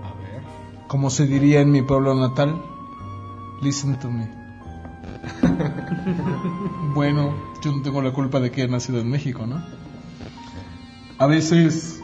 A 0.04 0.14
ver. 0.20 0.42
Como 0.86 1.10
se 1.10 1.26
diría 1.26 1.60
en 1.60 1.72
mi 1.72 1.82
pueblo 1.82 2.14
natal, 2.14 2.62
listen 3.60 3.98
to 3.98 4.08
me. 4.08 4.45
bueno, 6.94 7.34
yo 7.62 7.72
no 7.72 7.82
tengo 7.82 8.02
la 8.02 8.12
culpa 8.12 8.40
de 8.40 8.50
que 8.50 8.62
he 8.62 8.68
nacido 8.68 9.00
en 9.00 9.10
México, 9.10 9.46
¿no? 9.46 9.62
A 11.18 11.26
veces, 11.26 12.00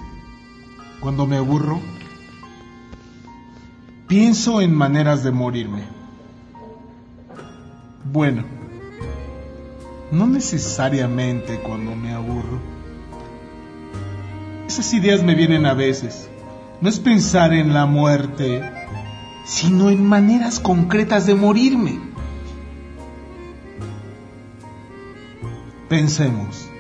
cuando 1.01 1.27
me 1.27 1.37
aburro, 1.37 1.81
pienso 4.07 4.61
en 4.61 4.75
maneras 4.75 5.23
de 5.25 5.33
morirme. 5.33 5.83
Bueno, 8.05 8.45
no 10.11 10.27
necesariamente 10.27 11.61
cuando 11.61 11.95
me 11.97 12.13
aburro. 12.13 12.61
Esas 14.67 14.93
ideas 14.93 15.23
me 15.23 15.35
vienen 15.35 15.67
a 15.67 15.75
veces. 15.75 16.29
No 16.81 16.89
es 16.89 16.99
pensar 16.99 17.55
en 17.55 17.73
la 17.73 17.87
muerte, 17.87 18.63
sino 19.45 19.91
en 19.91 20.05
maneras 20.05 20.61
concretas 20.61 21.27
de 21.27 21.35
morirme. 21.35 22.12
Pensemos. 25.93 26.71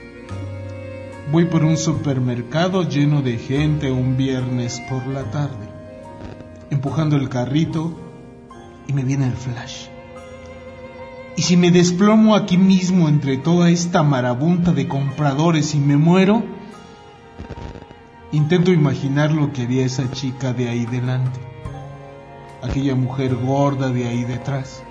Voy 1.30 1.44
por 1.44 1.64
un 1.64 1.76
supermercado 1.76 2.88
lleno 2.88 3.20
de 3.20 3.36
gente 3.36 3.90
un 3.90 4.16
viernes 4.16 4.80
por 4.88 5.06
la 5.06 5.24
tarde, 5.24 5.68
empujando 6.70 7.16
el 7.16 7.28
carrito 7.28 7.94
y 8.86 8.94
me 8.94 9.04
viene 9.04 9.26
el 9.26 9.34
flash. 9.34 9.88
Y 11.36 11.42
si 11.42 11.58
me 11.58 11.70
desplomo 11.70 12.34
aquí 12.34 12.56
mismo 12.56 13.06
entre 13.06 13.36
toda 13.36 13.68
esta 13.68 14.02
marabunta 14.02 14.72
de 14.72 14.88
compradores 14.88 15.74
y 15.74 15.78
me 15.78 15.98
muero, 15.98 16.42
intento 18.32 18.72
imaginar 18.72 19.30
lo 19.30 19.52
que 19.52 19.64
haría 19.64 19.84
esa 19.84 20.10
chica 20.10 20.54
de 20.54 20.70
ahí 20.70 20.86
delante, 20.86 21.38
aquella 22.62 22.94
mujer 22.94 23.34
gorda 23.34 23.90
de 23.90 24.08
ahí 24.08 24.24
detrás, 24.24 24.82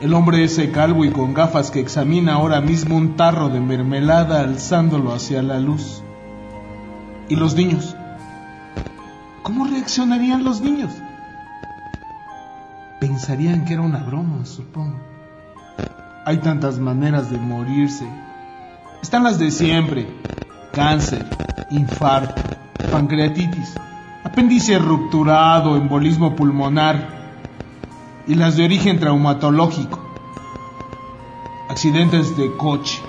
el 0.00 0.14
hombre 0.14 0.42
ese 0.42 0.70
calvo 0.70 1.04
y 1.04 1.10
con 1.10 1.34
gafas 1.34 1.70
que 1.70 1.80
examina 1.80 2.34
ahora 2.34 2.62
mismo 2.62 2.96
un 2.96 3.16
tarro 3.16 3.50
de 3.50 3.60
mermelada 3.60 4.40
alzándolo 4.40 5.12
hacia 5.12 5.42
la 5.42 5.60
luz. 5.60 6.02
¿Y 7.28 7.36
los 7.36 7.54
niños? 7.54 7.94
¿Cómo 9.42 9.66
reaccionarían 9.66 10.42
los 10.42 10.62
niños? 10.62 10.90
Pensarían 12.98 13.66
que 13.66 13.74
era 13.74 13.82
una 13.82 13.98
broma, 13.98 14.46
supongo. 14.46 14.98
Hay 16.24 16.38
tantas 16.38 16.78
maneras 16.78 17.30
de 17.30 17.38
morirse. 17.38 18.08
Están 19.02 19.24
las 19.24 19.38
de 19.38 19.50
siempre. 19.50 20.06
Cáncer, 20.72 21.26
infarto, 21.70 22.40
pancreatitis, 22.90 23.74
apéndice 24.24 24.78
rupturado, 24.78 25.76
embolismo 25.76 26.36
pulmonar 26.36 27.19
y 28.26 28.34
las 28.34 28.56
de 28.56 28.64
origen 28.64 28.98
traumatológico. 29.00 29.98
Accidentes 31.68 32.36
de 32.36 32.54
coche, 32.56 33.00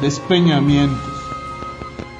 despeñamientos, 0.00 1.12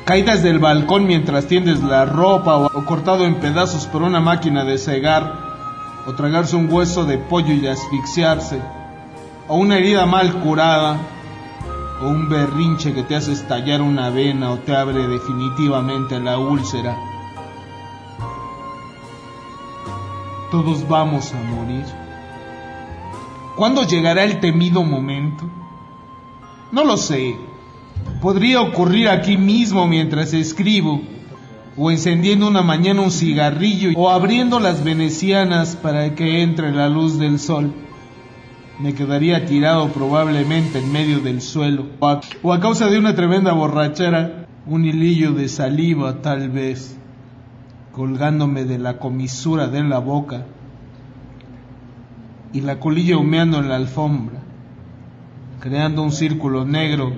caídas 0.04 0.42
del 0.42 0.58
balcón 0.58 1.06
mientras 1.06 1.46
tiendes 1.46 1.82
la 1.82 2.06
ropa 2.06 2.56
o, 2.56 2.84
cortado 2.84 3.24
en 3.24 3.36
pedazos 3.36 3.86
por 3.86 4.02
una 4.02 4.20
máquina 4.20 4.64
de 4.64 4.78
cegar 4.78 5.48
o 6.06 6.12
tragarse 6.14 6.56
un 6.56 6.72
hueso 6.72 7.04
de 7.04 7.18
pollo 7.18 7.52
y 7.52 7.66
asfixiarse 7.66 8.60
o 9.48 9.56
una 9.56 9.78
herida 9.78 10.06
mal 10.06 10.40
curada, 10.40 10.98
o 12.00 12.08
un 12.08 12.28
berrinche 12.28 12.94
que 12.94 13.02
te 13.02 13.16
hace 13.16 13.32
estallar 13.32 13.82
una 13.82 14.10
vena 14.10 14.52
o 14.52 14.58
te 14.58 14.76
abre 14.76 15.08
definitivamente 15.08 16.20
la 16.20 16.38
úlcera. 16.38 16.96
Todos 20.50 20.88
vamos 20.88 21.32
a 21.32 21.42
morir. 21.42 21.84
¿Cuándo 23.56 23.82
llegará 23.86 24.24
el 24.24 24.40
temido 24.40 24.82
momento? 24.82 25.44
No 26.72 26.84
lo 26.84 26.96
sé. 26.96 27.36
Podría 28.20 28.60
ocurrir 28.60 29.08
aquí 29.08 29.36
mismo 29.36 29.86
mientras 29.86 30.32
escribo, 30.32 31.00
o 31.76 31.90
encendiendo 31.90 32.48
una 32.48 32.62
mañana 32.62 33.02
un 33.02 33.10
cigarrillo, 33.10 33.90
o 33.96 34.10
abriendo 34.10 34.60
las 34.60 34.84
venecianas 34.84 35.76
para 35.76 36.14
que 36.14 36.42
entre 36.42 36.72
la 36.72 36.88
luz 36.88 37.18
del 37.18 37.38
sol. 37.38 37.72
Me 38.78 38.94
quedaría 38.94 39.44
tirado 39.44 39.88
probablemente 39.88 40.78
en 40.78 40.92
medio 40.92 41.18
del 41.20 41.42
suelo, 41.42 41.86
o 41.98 42.08
a, 42.08 42.20
o 42.42 42.52
a 42.52 42.60
causa 42.60 42.86
de 42.86 42.98
una 42.98 43.14
tremenda 43.14 43.52
borrachera, 43.52 44.46
un 44.66 44.84
hilillo 44.84 45.32
de 45.32 45.48
saliva 45.48 46.22
tal 46.22 46.48
vez, 46.50 46.96
colgándome 47.98 48.64
de 48.64 48.78
la 48.78 49.00
comisura 49.00 49.66
de 49.66 49.82
la 49.82 49.98
boca, 49.98 50.46
y 52.52 52.60
la 52.60 52.78
colilla 52.78 53.18
humeando 53.18 53.58
en 53.58 53.68
la 53.68 53.74
alfombra, 53.74 54.38
creando 55.58 56.04
un 56.04 56.12
círculo 56.12 56.64
negro 56.64 57.12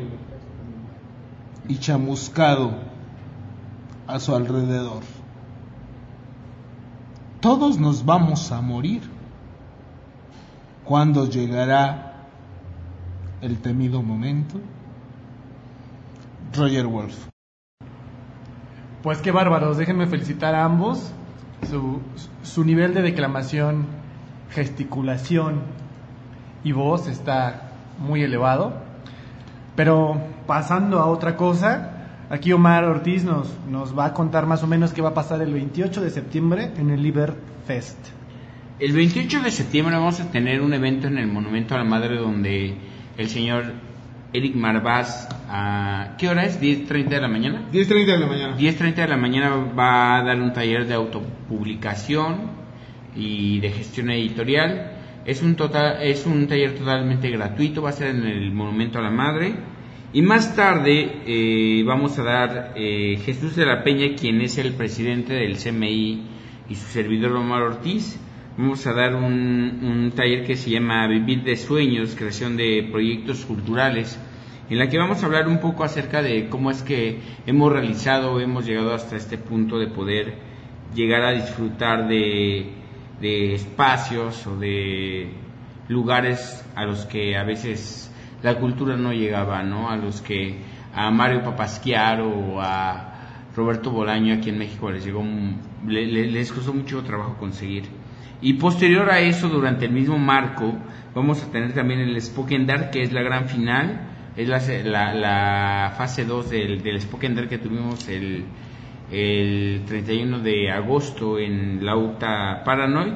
y 1.68 1.76
chamuscado 1.76 2.72
a 4.06 4.18
su 4.18 4.34
alrededor. 4.34 5.02
Todos 7.40 7.78
nos 7.78 8.06
vamos 8.06 8.50
a 8.50 8.62
morir. 8.62 9.02
¿Cuándo 10.84 11.28
llegará 11.28 12.26
el 13.42 13.58
temido 13.60 14.02
momento? 14.02 14.58
Roger 16.54 16.86
Wolf. 16.86 17.29
Pues 19.02 19.18
qué 19.22 19.30
bárbaros, 19.30 19.78
déjenme 19.78 20.06
felicitar 20.06 20.54
a 20.54 20.64
ambos. 20.64 21.12
Su, 21.68 22.00
su 22.42 22.64
nivel 22.64 22.94
de 22.94 23.02
declamación, 23.02 23.86
gesticulación 24.50 25.60
y 26.64 26.72
voz 26.72 27.08
está 27.08 27.72
muy 27.98 28.22
elevado. 28.22 28.74
Pero 29.76 30.20
pasando 30.46 30.98
a 30.98 31.06
otra 31.06 31.36
cosa, 31.36 32.08
aquí 32.28 32.52
Omar 32.52 32.84
Ortiz 32.84 33.24
nos, 33.24 33.48
nos 33.68 33.98
va 33.98 34.06
a 34.06 34.14
contar 34.14 34.46
más 34.46 34.62
o 34.62 34.66
menos 34.66 34.92
qué 34.92 35.00
va 35.00 35.10
a 35.10 35.14
pasar 35.14 35.40
el 35.40 35.52
28 35.52 36.02
de 36.02 36.10
septiembre 36.10 36.72
en 36.76 36.90
el 36.90 37.02
Liber 37.02 37.34
Fest. 37.66 37.98
El 38.78 38.92
28 38.92 39.40
de 39.40 39.50
septiembre 39.50 39.96
vamos 39.96 40.20
a 40.20 40.30
tener 40.30 40.60
un 40.60 40.72
evento 40.72 41.06
en 41.06 41.18
el 41.18 41.26
Monumento 41.26 41.74
a 41.74 41.78
la 41.78 41.84
Madre 41.84 42.16
donde 42.16 42.74
el 43.16 43.28
señor 43.28 43.64
Eric 44.32 44.54
Marvaz, 44.54 45.28
¿a 45.50 46.14
qué 46.16 46.28
hora 46.28 46.44
es? 46.44 46.60
¿10.30 46.60 47.08
de 47.08 47.20
la 47.20 47.28
mañana? 47.28 47.64
10.30 47.72 48.06
de 48.06 48.18
la 48.18 48.26
mañana. 48.26 48.56
10.30 48.56 48.94
de 48.94 49.08
la 49.08 49.16
mañana 49.16 49.56
va 49.76 50.18
a 50.18 50.22
dar 50.22 50.40
un 50.40 50.52
taller 50.52 50.86
de 50.86 50.94
autopublicación 50.94 52.52
y 53.16 53.58
de 53.58 53.70
gestión 53.70 54.10
editorial. 54.10 54.92
Es 55.26 55.42
un, 55.42 55.56
total, 55.56 56.02
es 56.02 56.24
un 56.24 56.46
taller 56.46 56.74
totalmente 56.76 57.30
gratuito, 57.30 57.82
va 57.82 57.90
a 57.90 57.92
ser 57.92 58.14
en 58.14 58.24
el 58.24 58.52
Monumento 58.52 59.00
a 59.00 59.02
la 59.02 59.10
Madre. 59.10 59.54
Y 60.12 60.22
más 60.22 60.56
tarde 60.56 61.22
eh, 61.26 61.84
vamos 61.84 62.18
a 62.18 62.22
dar 62.22 62.72
eh, 62.76 63.18
Jesús 63.24 63.56
de 63.56 63.66
la 63.66 63.82
Peña, 63.82 64.14
quien 64.16 64.40
es 64.40 64.58
el 64.58 64.72
presidente 64.72 65.34
del 65.34 65.56
CMI 65.56 66.22
y 66.68 66.74
su 66.74 66.86
servidor 66.86 67.32
Omar 67.32 67.62
Ortiz. 67.62 68.18
Vamos 68.56 68.86
a 68.86 68.92
dar 68.92 69.14
un, 69.14 69.80
un 69.82 70.12
taller 70.14 70.44
que 70.44 70.56
se 70.56 70.70
llama 70.70 71.06
Vivir 71.06 71.42
de 71.42 71.56
Sueños, 71.56 72.14
creación 72.16 72.56
de 72.56 72.88
proyectos 72.90 73.44
culturales, 73.44 74.18
en 74.70 74.78
la 74.78 74.88
que 74.88 74.98
vamos 74.98 75.22
a 75.22 75.26
hablar 75.26 75.48
un 75.48 75.58
poco 75.58 75.82
acerca 75.82 76.22
de 76.22 76.48
cómo 76.48 76.70
es 76.70 76.84
que 76.84 77.18
hemos 77.44 77.72
realizado, 77.72 78.40
hemos 78.40 78.64
llegado 78.64 78.94
hasta 78.94 79.16
este 79.16 79.36
punto 79.36 79.80
de 79.80 79.88
poder 79.88 80.38
llegar 80.94 81.24
a 81.24 81.32
disfrutar 81.32 82.06
de, 82.06 82.70
de 83.20 83.54
espacios 83.54 84.46
o 84.46 84.56
de 84.56 85.32
lugares 85.88 86.64
a 86.76 86.84
los 86.84 87.04
que 87.06 87.36
a 87.36 87.42
veces 87.42 88.14
la 88.44 88.54
cultura 88.58 88.96
no 88.96 89.12
llegaba, 89.12 89.64
¿no? 89.64 89.90
A 89.90 89.96
los 89.96 90.20
que 90.20 90.58
a 90.94 91.10
Mario 91.10 91.42
Papasquiaro 91.42 92.28
o 92.28 92.60
a 92.60 93.48
Roberto 93.56 93.90
Bolaño 93.90 94.34
aquí 94.34 94.50
en 94.50 94.58
México 94.58 94.88
les 94.92 95.04
llegó, 95.04 95.24
le, 95.84 96.06
le, 96.06 96.28
les 96.28 96.52
costó 96.52 96.72
mucho 96.72 97.02
trabajo 97.02 97.36
conseguir. 97.38 97.84
Y 98.40 98.52
posterior 98.54 99.10
a 99.10 99.18
eso, 99.18 99.48
durante 99.48 99.86
el 99.86 99.92
mismo 99.92 100.16
marco, 100.16 100.74
vamos 101.12 101.42
a 101.42 101.50
tener 101.50 101.72
también 101.72 101.98
el 101.98 102.22
Spoken 102.22 102.66
Dark, 102.66 102.90
que 102.92 103.02
es 103.02 103.12
la 103.12 103.22
gran 103.22 103.48
final, 103.48 104.09
es 104.40 104.48
la, 104.48 104.58
la, 104.82 105.14
la 105.14 105.94
fase 105.96 106.24
2 106.24 106.50
del, 106.50 106.82
del 106.82 107.00
Spoken 107.00 107.34
Dark 107.34 107.48
que 107.48 107.58
tuvimos 107.58 108.08
el, 108.08 108.44
el 109.12 109.82
31 109.86 110.38
de 110.40 110.70
agosto 110.70 111.38
en 111.38 111.84
Lauta 111.84 112.62
Paranoid. 112.64 113.14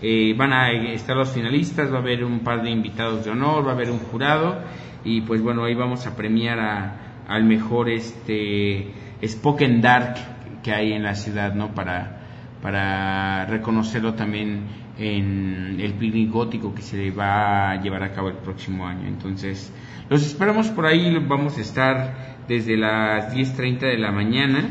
Eh, 0.00 0.34
van 0.36 0.52
a 0.52 0.70
estar 0.70 1.16
los 1.16 1.30
finalistas, 1.30 1.92
va 1.92 1.96
a 1.96 2.00
haber 2.00 2.24
un 2.24 2.40
par 2.40 2.62
de 2.62 2.70
invitados 2.70 3.24
de 3.24 3.30
honor, 3.30 3.66
va 3.66 3.70
a 3.70 3.74
haber 3.74 3.90
un 3.90 3.98
jurado 3.98 4.60
y 5.04 5.22
pues 5.22 5.42
bueno, 5.42 5.64
ahí 5.64 5.74
vamos 5.74 6.06
a 6.06 6.16
premiar 6.16 6.58
a, 6.58 7.24
al 7.28 7.44
mejor 7.44 7.88
este 7.88 8.92
Spoken 9.24 9.80
Dark 9.80 10.16
que 10.62 10.72
hay 10.72 10.92
en 10.92 11.02
la 11.02 11.14
ciudad, 11.14 11.54
¿no? 11.54 11.74
Para, 11.74 12.20
para 12.62 13.46
reconocerlo 13.46 14.14
también 14.14 14.83
en 14.98 15.78
el 15.80 15.94
picnic 15.94 16.30
gótico 16.30 16.74
que 16.74 16.82
se 16.82 17.10
va 17.10 17.70
a 17.70 17.82
llevar 17.82 18.02
a 18.02 18.12
cabo 18.12 18.28
el 18.28 18.36
próximo 18.36 18.86
año. 18.86 19.08
Entonces, 19.08 19.72
los 20.08 20.24
esperamos 20.24 20.68
por 20.68 20.86
ahí, 20.86 21.16
vamos 21.26 21.58
a 21.58 21.60
estar 21.60 22.44
desde 22.46 22.76
las 22.76 23.34
10.30 23.34 23.80
de 23.80 23.98
la 23.98 24.12
mañana, 24.12 24.68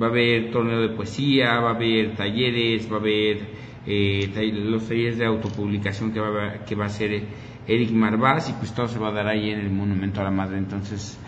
va 0.00 0.06
a 0.06 0.10
haber 0.10 0.50
torneo 0.50 0.80
de 0.80 0.90
poesía, 0.90 1.58
va 1.60 1.70
a 1.70 1.74
haber 1.74 2.14
talleres, 2.14 2.90
va 2.90 2.96
a 2.96 3.00
haber 3.00 3.38
eh, 3.86 4.52
los 4.52 4.88
talleres 4.88 5.18
de 5.18 5.26
autopublicación 5.26 6.12
que 6.12 6.20
va, 6.20 6.46
a, 6.46 6.64
que 6.64 6.74
va 6.74 6.84
a 6.84 6.86
hacer 6.86 7.22
Eric 7.66 7.90
Marvaz 7.90 8.50
y 8.50 8.52
pues 8.54 8.72
todo 8.74 8.88
se 8.88 8.98
va 8.98 9.08
a 9.08 9.12
dar 9.12 9.28
ahí 9.28 9.50
en 9.50 9.60
el 9.60 9.70
Monumento 9.70 10.20
a 10.20 10.24
la 10.24 10.30
Madre. 10.30 10.58
Entonces, 10.58 11.18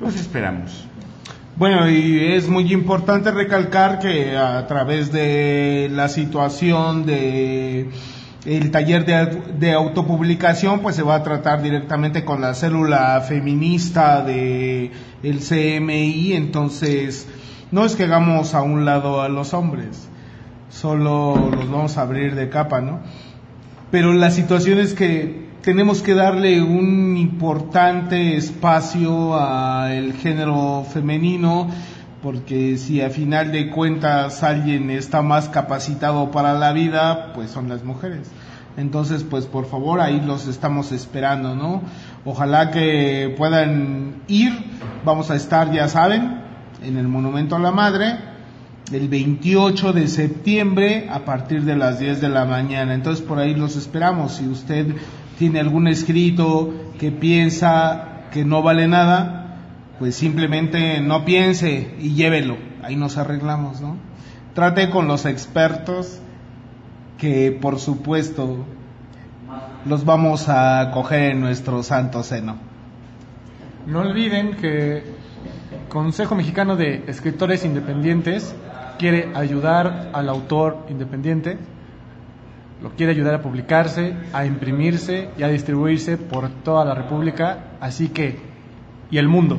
los 0.00 0.14
esperamos. 0.14 0.86
Bueno, 1.58 1.90
y 1.90 2.34
es 2.34 2.48
muy 2.48 2.72
importante 2.72 3.32
recalcar 3.32 3.98
que 3.98 4.36
a 4.36 4.64
través 4.68 5.10
de 5.10 5.88
la 5.90 6.08
situación 6.08 7.04
de 7.04 7.90
el 8.46 8.70
taller 8.70 9.04
de, 9.04 9.42
de, 9.58 9.72
autopublicación, 9.72 10.78
pues 10.78 10.94
se 10.94 11.02
va 11.02 11.16
a 11.16 11.24
tratar 11.24 11.60
directamente 11.60 12.24
con 12.24 12.40
la 12.40 12.54
célula 12.54 13.20
feminista 13.22 14.22
de 14.22 14.92
el 15.24 15.40
CMI, 15.40 16.34
entonces 16.34 17.26
no 17.72 17.84
es 17.84 17.96
que 17.96 18.04
hagamos 18.04 18.54
a 18.54 18.62
un 18.62 18.84
lado 18.84 19.20
a 19.20 19.28
los 19.28 19.52
hombres, 19.52 20.08
solo 20.70 21.50
los 21.50 21.68
vamos 21.68 21.98
a 21.98 22.02
abrir 22.02 22.36
de 22.36 22.48
capa, 22.50 22.80
¿no? 22.80 23.00
Pero 23.90 24.12
la 24.12 24.30
situación 24.30 24.78
es 24.78 24.94
que 24.94 25.47
tenemos 25.68 26.00
que 26.00 26.14
darle 26.14 26.62
un 26.62 27.18
importante 27.18 28.38
espacio 28.38 29.38
al 29.38 30.14
género 30.14 30.86
femenino, 30.90 31.68
porque 32.22 32.78
si 32.78 33.02
a 33.02 33.10
final 33.10 33.52
de 33.52 33.68
cuentas 33.68 34.42
alguien 34.42 34.88
está 34.88 35.20
más 35.20 35.50
capacitado 35.50 36.30
para 36.30 36.54
la 36.54 36.72
vida, 36.72 37.34
pues 37.34 37.50
son 37.50 37.68
las 37.68 37.84
mujeres. 37.84 38.30
Entonces, 38.78 39.24
pues 39.24 39.44
por 39.44 39.66
favor, 39.66 40.00
ahí 40.00 40.22
los 40.24 40.46
estamos 40.46 40.90
esperando, 40.90 41.54
¿no? 41.54 41.82
Ojalá 42.24 42.70
que 42.70 43.34
puedan 43.36 44.22
ir, 44.26 44.54
vamos 45.04 45.30
a 45.30 45.36
estar, 45.36 45.70
ya 45.70 45.86
saben, 45.88 46.40
en 46.82 46.96
el 46.96 47.08
Monumento 47.08 47.56
a 47.56 47.58
la 47.58 47.72
Madre, 47.72 48.16
el 48.90 49.06
28 49.10 49.92
de 49.92 50.08
septiembre 50.08 51.10
a 51.12 51.26
partir 51.26 51.64
de 51.64 51.76
las 51.76 51.98
10 51.98 52.22
de 52.22 52.30
la 52.30 52.46
mañana. 52.46 52.94
Entonces, 52.94 53.22
por 53.22 53.38
ahí 53.38 53.54
los 53.54 53.76
esperamos. 53.76 54.36
Si 54.36 54.48
usted 54.48 54.96
tiene 55.38 55.60
algún 55.60 55.86
escrito 55.86 56.74
que 56.98 57.12
piensa 57.12 58.24
que 58.32 58.44
no 58.44 58.60
vale 58.62 58.88
nada, 58.88 59.56
pues 59.98 60.16
simplemente 60.16 61.00
no 61.00 61.24
piense 61.24 61.94
y 62.00 62.14
llévelo. 62.14 62.56
Ahí 62.82 62.96
nos 62.96 63.16
arreglamos, 63.16 63.80
¿no? 63.80 63.96
Trate 64.54 64.90
con 64.90 65.06
los 65.06 65.26
expertos 65.26 66.18
que 67.18 67.52
por 67.52 67.78
supuesto 67.78 68.66
los 69.86 70.04
vamos 70.04 70.48
a 70.48 70.90
coger 70.92 71.32
en 71.32 71.40
nuestro 71.40 71.84
santo 71.84 72.24
seno. 72.24 72.56
No 73.86 74.00
olviden 74.00 74.56
que 74.56 75.04
Consejo 75.88 76.34
Mexicano 76.34 76.76
de 76.76 77.04
Escritores 77.06 77.64
Independientes 77.64 78.54
quiere 78.98 79.30
ayudar 79.34 80.10
al 80.12 80.28
autor 80.28 80.84
independiente 80.90 81.58
lo 82.82 82.90
quiere 82.90 83.12
ayudar 83.12 83.34
a 83.34 83.42
publicarse, 83.42 84.14
a 84.32 84.46
imprimirse 84.46 85.30
y 85.36 85.42
a 85.42 85.48
distribuirse 85.48 86.16
por 86.16 86.48
toda 86.48 86.84
la 86.84 86.94
República, 86.94 87.76
así 87.80 88.08
que, 88.08 88.38
y 89.10 89.18
el 89.18 89.28
mundo. 89.28 89.58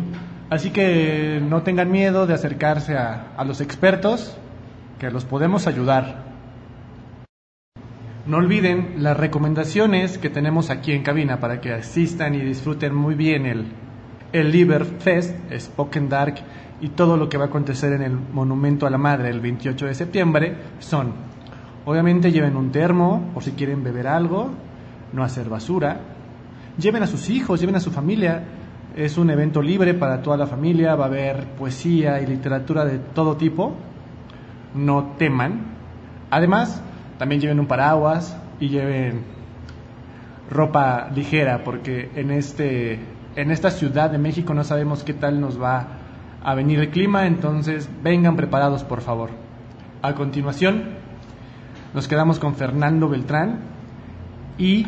Así 0.49 0.71
que 0.71 1.41
no 1.47 1.61
tengan 1.61 1.91
miedo 1.91 2.25
de 2.25 2.33
acercarse 2.33 2.97
a, 2.97 3.33
a 3.37 3.43
los 3.43 3.61
expertos, 3.61 4.37
que 4.99 5.11
los 5.11 5.25
podemos 5.25 5.67
ayudar. 5.67 6.29
No 8.25 8.37
olviden 8.37 8.95
las 8.97 9.17
recomendaciones 9.17 10.17
que 10.17 10.29
tenemos 10.29 10.69
aquí 10.69 10.91
en 10.91 11.03
cabina 11.03 11.39
para 11.39 11.61
que 11.61 11.73
asistan 11.73 12.35
y 12.35 12.41
disfruten 12.41 12.93
muy 12.93 13.15
bien 13.15 13.45
el, 13.45 13.65
el 14.33 14.51
Liber 14.51 14.85
Fest, 14.85 15.35
Spoken 15.57 16.09
Dark 16.09 16.35
y 16.81 16.89
todo 16.89 17.17
lo 17.17 17.27
que 17.29 17.37
va 17.37 17.45
a 17.45 17.47
acontecer 17.47 17.93
en 17.93 18.01
el 18.01 18.11
Monumento 18.11 18.85
a 18.85 18.89
la 18.89 18.97
Madre 18.97 19.29
el 19.29 19.39
28 19.39 19.87
de 19.87 19.95
septiembre 19.95 20.55
son 20.79 21.28
Obviamente 21.85 22.31
lleven 22.31 22.55
un 22.55 22.71
termo 22.71 23.31
o 23.35 23.41
si 23.41 23.51
quieren 23.51 23.83
beber 23.83 24.07
algo, 24.07 24.51
no 25.13 25.23
hacer 25.23 25.49
basura. 25.49 25.99
Lleven 26.77 27.03
a 27.03 27.07
sus 27.07 27.29
hijos, 27.29 27.59
lleven 27.59 27.75
a 27.75 27.79
su 27.79 27.91
familia. 27.91 28.43
Es 28.95 29.17
un 29.17 29.29
evento 29.29 29.61
libre 29.61 29.93
para 29.93 30.21
toda 30.21 30.37
la 30.37 30.47
familia, 30.47 30.95
va 30.95 31.05
a 31.05 31.07
haber 31.07 31.45
poesía 31.57 32.21
y 32.21 32.27
literatura 32.27 32.85
de 32.85 32.99
todo 32.99 33.37
tipo. 33.37 33.73
No 34.73 35.15
teman. 35.17 35.61
Además, 36.29 36.81
también 37.17 37.41
lleven 37.41 37.59
un 37.59 37.67
paraguas 37.67 38.37
y 38.59 38.69
lleven 38.69 39.23
ropa 40.49 41.09
ligera 41.13 41.63
porque 41.63 42.09
en 42.15 42.31
este 42.31 42.99
en 43.35 43.51
esta 43.51 43.71
ciudad 43.71 44.09
de 44.09 44.17
México 44.17 44.53
no 44.53 44.63
sabemos 44.63 45.03
qué 45.03 45.13
tal 45.13 45.39
nos 45.39 45.61
va 45.61 45.87
a 46.43 46.55
venir 46.55 46.79
el 46.79 46.89
clima, 46.89 47.27
entonces 47.27 47.89
vengan 48.03 48.35
preparados 48.35 48.83
por 48.83 49.01
favor. 49.01 49.29
A 50.01 50.15
continuación, 50.15 50.83
nos 51.93 52.07
quedamos 52.07 52.39
con 52.39 52.55
Fernando 52.55 53.09
Beltrán 53.09 53.59
y 54.57 54.85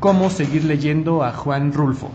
cómo 0.00 0.30
seguir 0.30 0.64
leyendo 0.64 1.22
a 1.22 1.32
Juan 1.32 1.72
Rulfo. 1.72 2.10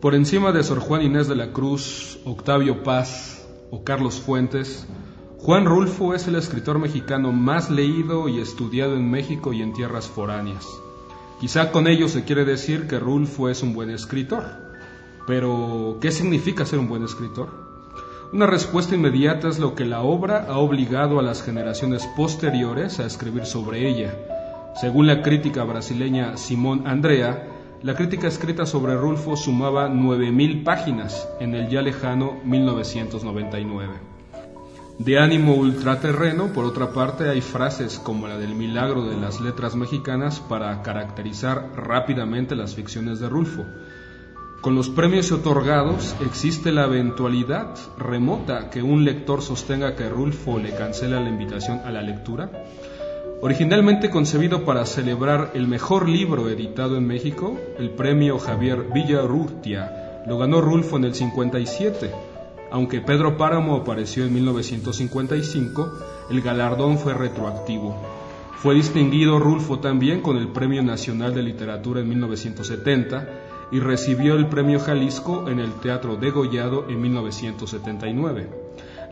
Por 0.00 0.14
encima 0.14 0.52
de 0.52 0.62
Sor 0.62 0.78
Juan 0.78 1.02
Inés 1.02 1.26
de 1.26 1.36
la 1.36 1.52
Cruz, 1.52 2.20
Octavio 2.24 2.82
Paz 2.82 3.48
o 3.70 3.82
Carlos 3.82 4.20
Fuentes, 4.20 4.86
Juan 5.38 5.64
Rulfo 5.64 6.14
es 6.14 6.28
el 6.28 6.36
escritor 6.36 6.78
mexicano 6.78 7.32
más 7.32 7.70
leído 7.70 8.28
y 8.28 8.40
estudiado 8.40 8.94
en 8.94 9.10
México 9.10 9.52
y 9.52 9.62
en 9.62 9.72
tierras 9.72 10.06
foráneas. 10.06 10.66
Quizá 11.40 11.70
con 11.72 11.86
ello 11.86 12.08
se 12.08 12.24
quiere 12.24 12.44
decir 12.44 12.86
que 12.86 12.98
Rulfo 12.98 13.48
es 13.48 13.62
un 13.62 13.74
buen 13.74 13.90
escritor. 13.90 14.44
Pero, 15.26 15.98
¿qué 16.00 16.12
significa 16.12 16.64
ser 16.64 16.78
un 16.78 16.88
buen 16.88 17.02
escritor? 17.02 17.65
Una 18.32 18.46
respuesta 18.46 18.96
inmediata 18.96 19.48
es 19.48 19.60
lo 19.60 19.76
que 19.76 19.84
la 19.84 20.02
obra 20.02 20.46
ha 20.48 20.58
obligado 20.58 21.20
a 21.20 21.22
las 21.22 21.42
generaciones 21.42 22.08
posteriores 22.16 22.98
a 22.98 23.06
escribir 23.06 23.46
sobre 23.46 23.88
ella. 23.88 24.14
Según 24.80 25.06
la 25.06 25.22
crítica 25.22 25.62
brasileña 25.62 26.36
Simón 26.36 26.88
Andrea, 26.88 27.46
la 27.82 27.94
crítica 27.94 28.26
escrita 28.26 28.66
sobre 28.66 28.96
Rulfo 28.96 29.36
sumaba 29.36 29.88
9.000 29.88 30.64
páginas 30.64 31.28
en 31.38 31.54
el 31.54 31.68
ya 31.68 31.82
lejano 31.82 32.40
1999. 32.44 33.94
De 34.98 35.18
ánimo 35.20 35.54
ultraterreno, 35.54 36.48
por 36.48 36.64
otra 36.64 36.92
parte, 36.92 37.28
hay 37.28 37.42
frases 37.42 38.00
como 38.00 38.26
la 38.26 38.38
del 38.38 38.56
milagro 38.56 39.04
de 39.04 39.16
las 39.16 39.40
letras 39.40 39.76
mexicanas 39.76 40.40
para 40.40 40.82
caracterizar 40.82 41.70
rápidamente 41.76 42.56
las 42.56 42.74
ficciones 42.74 43.20
de 43.20 43.28
Rulfo. 43.28 43.64
Con 44.66 44.74
los 44.74 44.88
premios 44.88 45.30
otorgados 45.30 46.16
existe 46.26 46.72
la 46.72 46.86
eventualidad 46.86 47.76
remota 47.98 48.68
que 48.68 48.82
un 48.82 49.04
lector 49.04 49.40
sostenga 49.40 49.94
que 49.94 50.08
Rulfo 50.08 50.58
le 50.58 50.74
cancela 50.74 51.20
la 51.20 51.28
invitación 51.28 51.82
a 51.84 51.92
la 51.92 52.02
lectura. 52.02 52.50
Originalmente 53.42 54.10
concebido 54.10 54.64
para 54.64 54.84
celebrar 54.84 55.52
el 55.54 55.68
mejor 55.68 56.08
libro 56.08 56.50
editado 56.50 56.96
en 56.96 57.06
México, 57.06 57.56
el 57.78 57.90
premio 57.90 58.40
Javier 58.40 58.88
Villarrutia 58.92 60.24
lo 60.26 60.36
ganó 60.36 60.60
Rulfo 60.60 60.96
en 60.96 61.04
el 61.04 61.14
57 61.14 62.10
aunque 62.72 63.00
Pedro 63.00 63.36
Páramo 63.36 63.76
apareció 63.76 64.24
en 64.24 64.34
1955, 64.34 65.92
el 66.28 66.42
galardón 66.42 66.98
fue 66.98 67.14
retroactivo. 67.14 67.94
Fue 68.56 68.74
distinguido 68.74 69.38
Rulfo 69.38 69.78
también 69.78 70.22
con 70.22 70.36
el 70.36 70.48
Premio 70.48 70.82
Nacional 70.82 71.32
de 71.32 71.44
Literatura 71.44 72.00
en 72.00 72.08
1970 72.08 73.45
y 73.70 73.80
recibió 73.80 74.36
el 74.36 74.46
Premio 74.48 74.80
Jalisco 74.80 75.48
en 75.48 75.58
el 75.58 75.72
Teatro 75.74 76.16
Degollado 76.16 76.86
en 76.88 77.00
1979. 77.00 78.48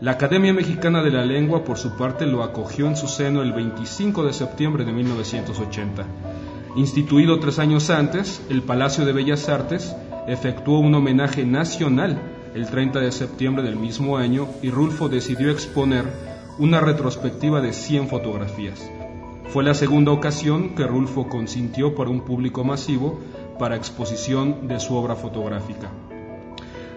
La 0.01 0.11
Academia 0.11 0.53
Mexicana 0.53 1.01
de 1.03 1.11
la 1.11 1.25
Lengua, 1.25 1.63
por 1.63 1.77
su 1.77 1.95
parte, 1.95 2.25
lo 2.25 2.43
acogió 2.43 2.87
en 2.87 2.95
su 2.95 3.07
seno 3.07 3.41
el 3.41 3.53
25 3.53 4.25
de 4.25 4.33
septiembre 4.33 4.85
de 4.85 4.91
1980. 4.91 6.05
Instituido 6.75 7.39
tres 7.39 7.59
años 7.59 7.89
antes, 7.89 8.41
el 8.49 8.61
Palacio 8.61 9.05
de 9.05 9.13
Bellas 9.13 9.47
Artes 9.47 9.95
efectuó 10.27 10.79
un 10.79 10.95
homenaje 10.95 11.45
nacional 11.45 12.19
el 12.53 12.67
30 12.67 12.99
de 12.99 13.11
septiembre 13.11 13.63
del 13.63 13.75
mismo 13.75 14.17
año 14.17 14.47
y 14.61 14.69
Rulfo 14.69 15.09
decidió 15.09 15.51
exponer 15.51 16.05
una 16.57 16.79
retrospectiva 16.79 17.61
de 17.61 17.73
100 17.73 18.07
fotografías. 18.07 18.89
Fue 19.47 19.63
la 19.63 19.73
segunda 19.73 20.11
ocasión 20.11 20.75
que 20.75 20.87
Rulfo 20.87 21.27
consintió 21.29 21.95
para 21.95 22.09
un 22.09 22.21
público 22.21 22.63
masivo 22.63 23.19
para 23.57 23.75
exposición 23.75 24.67
de 24.67 24.79
su 24.79 24.95
obra 24.95 25.15
fotográfica. 25.15 25.89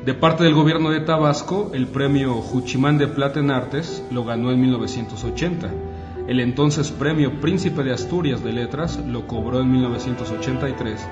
De 0.05 0.15
parte 0.15 0.45
del 0.45 0.55
gobierno 0.55 0.91
de 0.91 1.01
Tabasco, 1.01 1.71
el 1.75 1.87
premio 1.87 2.35
Juchimán 2.35 2.99
de 2.99 3.09
Plata 3.09 3.41
en 3.41 3.51
Artes 3.51 4.03
lo 4.11 4.25
ganó 4.25 4.51
en 4.51 4.61
1980. 4.61 5.71
El 6.29 6.41
entonces 6.41 6.91
premio 6.91 7.41
Príncipe 7.41 7.83
de 7.83 7.93
Asturias 7.93 8.43
de 8.45 8.53
Letras 8.53 8.99
lo 9.07 9.27
cobró 9.27 9.61
en 9.61 9.71
1983 9.73 11.07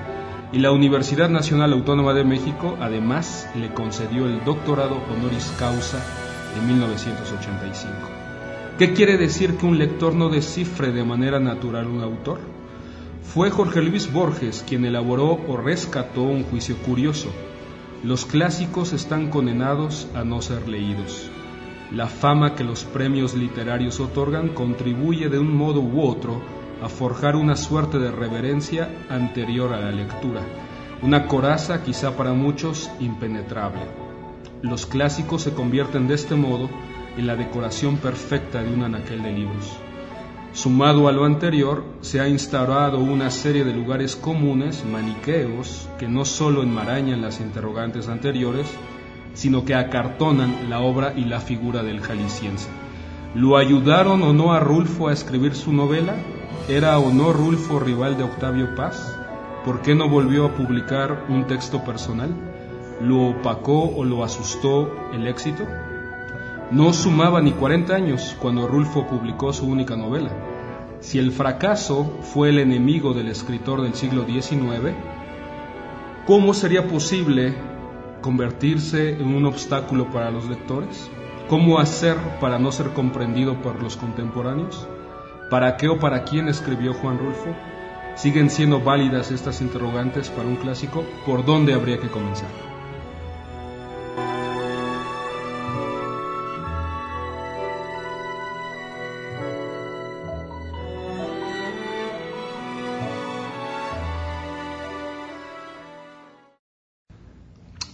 y 0.51 0.59
la 0.59 0.71
Universidad 0.71 1.29
Nacional 1.29 1.73
Autónoma 1.73 2.13
de 2.13 2.23
México 2.23 2.77
además 2.79 3.49
le 3.55 3.73
concedió 3.73 4.25
el 4.25 4.43
doctorado 4.43 4.95
honoris 5.11 5.53
causa 5.59 5.99
en 6.57 6.67
1985. 6.67 7.93
¿Qué 8.79 8.93
quiere 8.93 9.17
decir 9.17 9.57
que 9.57 9.65
un 9.65 9.77
lector 9.77 10.13
no 10.13 10.29
descifre 10.29 10.91
de 10.91 11.03
manera 11.03 11.39
natural 11.39 11.87
un 11.87 12.01
autor? 12.01 12.56
Fue 13.33 13.51
Jorge 13.51 13.81
Luis 13.81 14.11
Borges 14.11 14.63
quien 14.65 14.85
elaboró 14.85 15.39
o 15.47 15.57
rescató 15.57 16.23
un 16.23 16.43
juicio 16.45 16.77
curioso. 16.77 17.29
Los 18.01 18.25
clásicos 18.25 18.93
están 18.93 19.29
condenados 19.29 20.07
a 20.15 20.23
no 20.23 20.41
ser 20.41 20.67
leídos. 20.67 21.29
La 21.91 22.07
fama 22.07 22.55
que 22.55 22.63
los 22.63 22.85
premios 22.85 23.35
literarios 23.35 23.99
otorgan 23.99 24.49
contribuye 24.49 25.27
de 25.27 25.39
un 25.39 25.53
modo 25.53 25.81
u 25.81 26.01
otro 26.01 26.41
a 26.81 26.87
forjar 26.87 27.35
una 27.35 27.57
suerte 27.57 27.99
de 27.99 28.11
reverencia 28.11 28.89
anterior 29.09 29.73
a 29.73 29.81
la 29.81 29.91
lectura, 29.91 30.41
una 31.01 31.27
coraza 31.27 31.83
quizá 31.83 32.15
para 32.15 32.31
muchos 32.31 32.89
impenetrable. 33.01 33.81
Los 34.61 34.85
clásicos 34.85 35.41
se 35.43 35.53
convierten 35.53 36.07
de 36.07 36.15
este 36.15 36.35
modo 36.35 36.69
en 37.17 37.27
la 37.27 37.35
decoración 37.35 37.97
perfecta 37.97 38.63
de 38.63 38.73
un 38.73 38.83
anaquel 38.83 39.21
de 39.21 39.33
libros. 39.33 39.86
Sumado 40.53 41.07
a 41.07 41.11
lo 41.11 41.25
anterior, 41.25 41.83
se 42.01 42.19
ha 42.19 42.27
instaurado 42.27 42.99
una 42.99 43.29
serie 43.29 43.63
de 43.63 43.73
lugares 43.73 44.15
comunes, 44.15 44.83
maniqueos, 44.85 45.87
que 45.99 46.07
no 46.07 46.25
solo 46.25 46.63
enmarañan 46.63 47.21
las 47.21 47.39
interrogantes 47.39 48.07
anteriores, 48.07 48.67
sino 49.33 49.65
que 49.65 49.75
acartonan 49.75 50.69
la 50.69 50.79
obra 50.79 51.13
y 51.15 51.25
la 51.25 51.39
figura 51.39 51.83
del 51.83 52.01
jalisciense. 52.01 52.69
¿Lo 53.35 53.55
ayudaron 53.57 54.23
o 54.23 54.33
no 54.33 54.51
a 54.53 54.59
Rulfo 54.59 55.09
a 55.09 55.13
escribir 55.13 55.53
su 55.53 55.71
novela? 55.73 56.15
¿Era 56.67 56.97
o 56.97 57.13
no 57.13 57.33
Rulfo 57.33 57.79
rival 57.79 58.17
de 58.17 58.23
Octavio 58.23 58.73
Paz? 58.73 59.15
¿Por 59.63 59.81
qué 59.81 59.93
no 59.93 60.09
volvió 60.09 60.45
a 60.45 60.53
publicar 60.55 61.25
un 61.29 61.45
texto 61.45 61.83
personal? 61.83 62.33
¿Lo 62.99 63.27
opacó 63.27 63.95
o 63.95 64.03
lo 64.03 64.23
asustó 64.23 64.91
el 65.13 65.27
éxito? 65.27 65.63
No 66.69 66.91
sumaba 66.91 67.41
ni 67.41 67.51
40 67.51 67.95
años 67.95 68.35
cuando 68.41 68.67
Rulfo 68.67 69.07
publicó 69.07 69.53
su 69.53 69.65
única 69.65 69.95
novela. 69.95 70.31
Si 70.99 71.17
el 71.17 71.31
fracaso 71.31 72.17
fue 72.21 72.49
el 72.49 72.59
enemigo 72.59 73.13
del 73.13 73.29
escritor 73.29 73.81
del 73.81 73.93
siglo 73.93 74.25
XIX, 74.25 74.93
¿cómo 76.25 76.53
sería 76.53 76.85
posible 76.85 77.53
convertirse 78.21 79.11
en 79.11 79.33
un 79.33 79.45
obstáculo 79.45 80.11
para 80.11 80.29
los 80.29 80.49
lectores? 80.49 81.09
¿Cómo 81.47 81.79
hacer 81.79 82.17
para 82.41 82.59
no 82.59 82.73
ser 82.73 82.89
comprendido 82.89 83.61
por 83.61 83.81
los 83.81 83.95
contemporáneos? 83.95 84.89
¿Para 85.49 85.77
qué 85.77 85.87
o 85.87 85.97
para 85.99 86.25
quién 86.25 86.49
escribió 86.49 86.93
Juan 86.95 87.17
Rulfo? 87.17 87.55
¿Siguen 88.15 88.49
siendo 88.49 88.81
válidas 88.81 89.31
estas 89.31 89.61
interrogantes 89.61 90.29
para 90.29 90.49
un 90.49 90.57
clásico? 90.57 91.05
¿Por 91.25 91.45
dónde 91.45 91.73
habría 91.73 91.97
que 91.97 92.09
comenzar? 92.09 92.66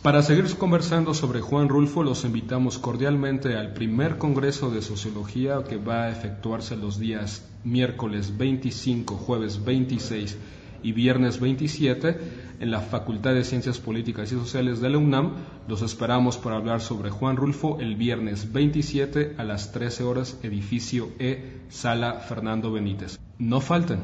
Para 0.04 0.22
seguir 0.22 0.54
conversando 0.58 1.14
sobre 1.14 1.40
Juan 1.40 1.70
Rulfo, 1.70 2.04
los 2.04 2.26
invitamos 2.26 2.78
cordialmente 2.78 3.56
al 3.56 3.72
primer 3.72 4.18
Congreso 4.18 4.70
de 4.70 4.82
Sociología 4.82 5.64
que 5.64 5.78
va 5.78 6.04
a 6.04 6.10
efectuarse 6.10 6.76
los 6.76 7.00
días 7.00 7.50
miércoles 7.64 8.38
25, 8.38 9.16
jueves 9.16 9.64
26 9.64 10.38
y 10.84 10.92
viernes 10.92 11.40
27 11.40 12.18
en 12.60 12.70
la 12.70 12.82
Facultad 12.82 13.34
de 13.34 13.46
Ciencias 13.46 13.80
Políticas 13.80 14.30
y 14.34 14.36
Sociales 14.36 14.82
de 14.82 14.90
la 14.90 14.98
UNAM. 14.98 15.36
Los 15.70 15.82
esperamos 15.82 16.38
para 16.38 16.58
hablar 16.58 16.82
sobre 16.82 17.10
Juan 17.10 17.38
Rulfo 17.38 17.80
el 17.80 17.96
viernes 17.96 18.52
27 18.52 19.36
a 19.38 19.46
las 19.46 19.72
13 19.72 20.04
horas, 20.04 20.38
edificio 20.44 21.12
E, 21.18 21.62
sala 21.70 22.16
Fernando 22.16 22.74
Benítez. 22.74 23.18
No 23.40 23.62
falten. 23.62 24.00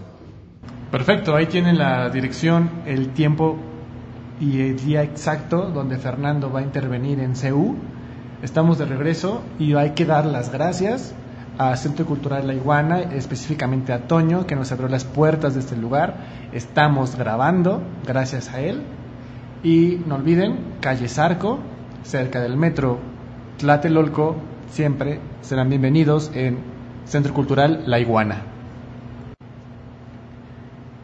Perfecto, 0.92 1.36
ahí 1.36 1.48
tienen 1.48 1.78
la 1.78 2.10
dirección, 2.10 2.70
el 2.86 3.10
tiempo 3.10 3.58
y 4.40 4.62
el 4.62 4.78
día 4.78 5.04
exacto 5.04 5.70
donde 5.70 5.98
Fernando 5.98 6.52
va 6.52 6.60
a 6.62 6.64
intervenir 6.64 7.20
en 7.20 7.36
CEU. 7.36 7.76
Estamos 8.42 8.78
de 8.78 8.86
regreso 8.86 9.42
y 9.60 9.74
hay 9.74 9.92
que 9.92 10.06
dar 10.06 10.26
las 10.26 10.52
gracias 10.52 11.14
a 11.58 11.76
Centro 11.76 12.06
Cultural 12.06 12.48
La 12.48 12.54
Iguana, 12.54 13.02
específicamente 13.02 13.92
a 13.92 14.08
Toño, 14.08 14.48
que 14.48 14.56
nos 14.56 14.72
abrió 14.72 14.88
las 14.88 15.04
puertas 15.04 15.56
de 15.56 15.60
este 15.60 15.76
lugar. 15.76 16.16
Estamos 16.54 17.18
grabando, 17.18 17.84
gracias 18.08 18.50
a 18.54 18.62
él. 18.62 18.82
Y 19.62 20.00
no 20.08 20.16
olviden, 20.16 20.58
calle 20.80 21.10
Zarco, 21.10 21.60
cerca 22.04 22.40
del 22.40 22.56
metro 22.56 23.00
Tlatelolco, 23.58 24.38
siempre 24.72 25.20
serán 25.42 25.68
bienvenidos 25.68 26.32
en 26.34 26.60
Centro 27.04 27.34
Cultural 27.34 27.84
La 27.88 28.00
Iguana. 28.00 28.59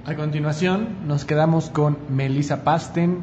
A 0.07 0.15
continuación, 0.15 1.07
nos 1.07 1.25
quedamos 1.25 1.71
con 1.71 1.97
Melissa 2.15 2.63
Pasten 2.63 3.21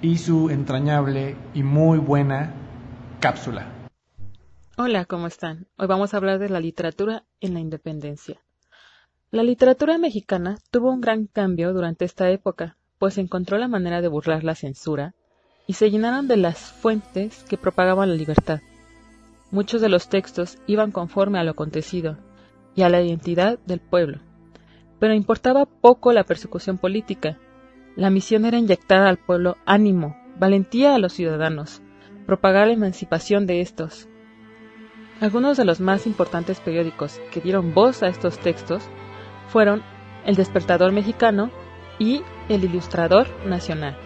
y 0.00 0.18
su 0.18 0.48
entrañable 0.48 1.36
y 1.54 1.64
muy 1.64 1.98
buena 1.98 2.54
cápsula. 3.18 3.66
Hola, 4.76 5.06
¿cómo 5.06 5.26
están? 5.26 5.66
Hoy 5.76 5.88
vamos 5.88 6.14
a 6.14 6.18
hablar 6.18 6.38
de 6.38 6.48
la 6.48 6.60
literatura 6.60 7.24
en 7.40 7.54
la 7.54 7.58
independencia. 7.58 8.40
La 9.32 9.42
literatura 9.42 9.98
mexicana 9.98 10.58
tuvo 10.70 10.92
un 10.92 11.00
gran 11.00 11.26
cambio 11.26 11.72
durante 11.72 12.04
esta 12.04 12.30
época, 12.30 12.76
pues 13.00 13.18
encontró 13.18 13.58
la 13.58 13.66
manera 13.66 14.00
de 14.00 14.06
burlar 14.06 14.44
la 14.44 14.54
censura 14.54 15.16
y 15.66 15.72
se 15.72 15.90
llenaron 15.90 16.28
de 16.28 16.36
las 16.36 16.60
fuentes 16.60 17.42
que 17.48 17.58
propagaban 17.58 18.08
la 18.08 18.14
libertad. 18.14 18.60
Muchos 19.50 19.80
de 19.80 19.88
los 19.88 20.08
textos 20.08 20.58
iban 20.68 20.92
conforme 20.92 21.40
a 21.40 21.42
lo 21.42 21.50
acontecido 21.50 22.18
y 22.76 22.82
a 22.82 22.88
la 22.88 23.02
identidad 23.02 23.58
del 23.66 23.80
pueblo, 23.80 24.20
pero 25.04 25.12
importaba 25.12 25.66
poco 25.66 26.14
la 26.14 26.24
persecución 26.24 26.78
política. 26.78 27.36
La 27.94 28.08
misión 28.08 28.46
era 28.46 28.56
inyectar 28.56 29.02
al 29.02 29.18
pueblo 29.18 29.58
ánimo, 29.66 30.16
valentía 30.38 30.94
a 30.94 30.98
los 30.98 31.12
ciudadanos, 31.12 31.82
propagar 32.24 32.68
la 32.68 32.72
emancipación 32.72 33.46
de 33.46 33.60
estos, 33.60 34.08
algunos 35.20 35.58
de 35.58 35.66
los 35.66 35.78
más 35.78 36.06
importantes 36.06 36.58
periódicos 36.58 37.20
que 37.30 37.42
dieron 37.42 37.74
voz 37.74 38.02
a 38.02 38.06
estos 38.06 38.38
textos 38.38 38.88
fueron 39.48 39.82
El 40.24 40.36
Despertador 40.36 40.90
Mexicano 40.90 41.50
y 41.98 42.22
El 42.48 42.64
Ilustrador 42.64 43.26
Nacional. 43.44 43.98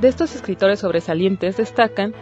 De 0.00 0.08
estos 0.08 0.34
escritores 0.34 0.78
sobresalientes 0.78 1.58
destacan, 1.58 2.14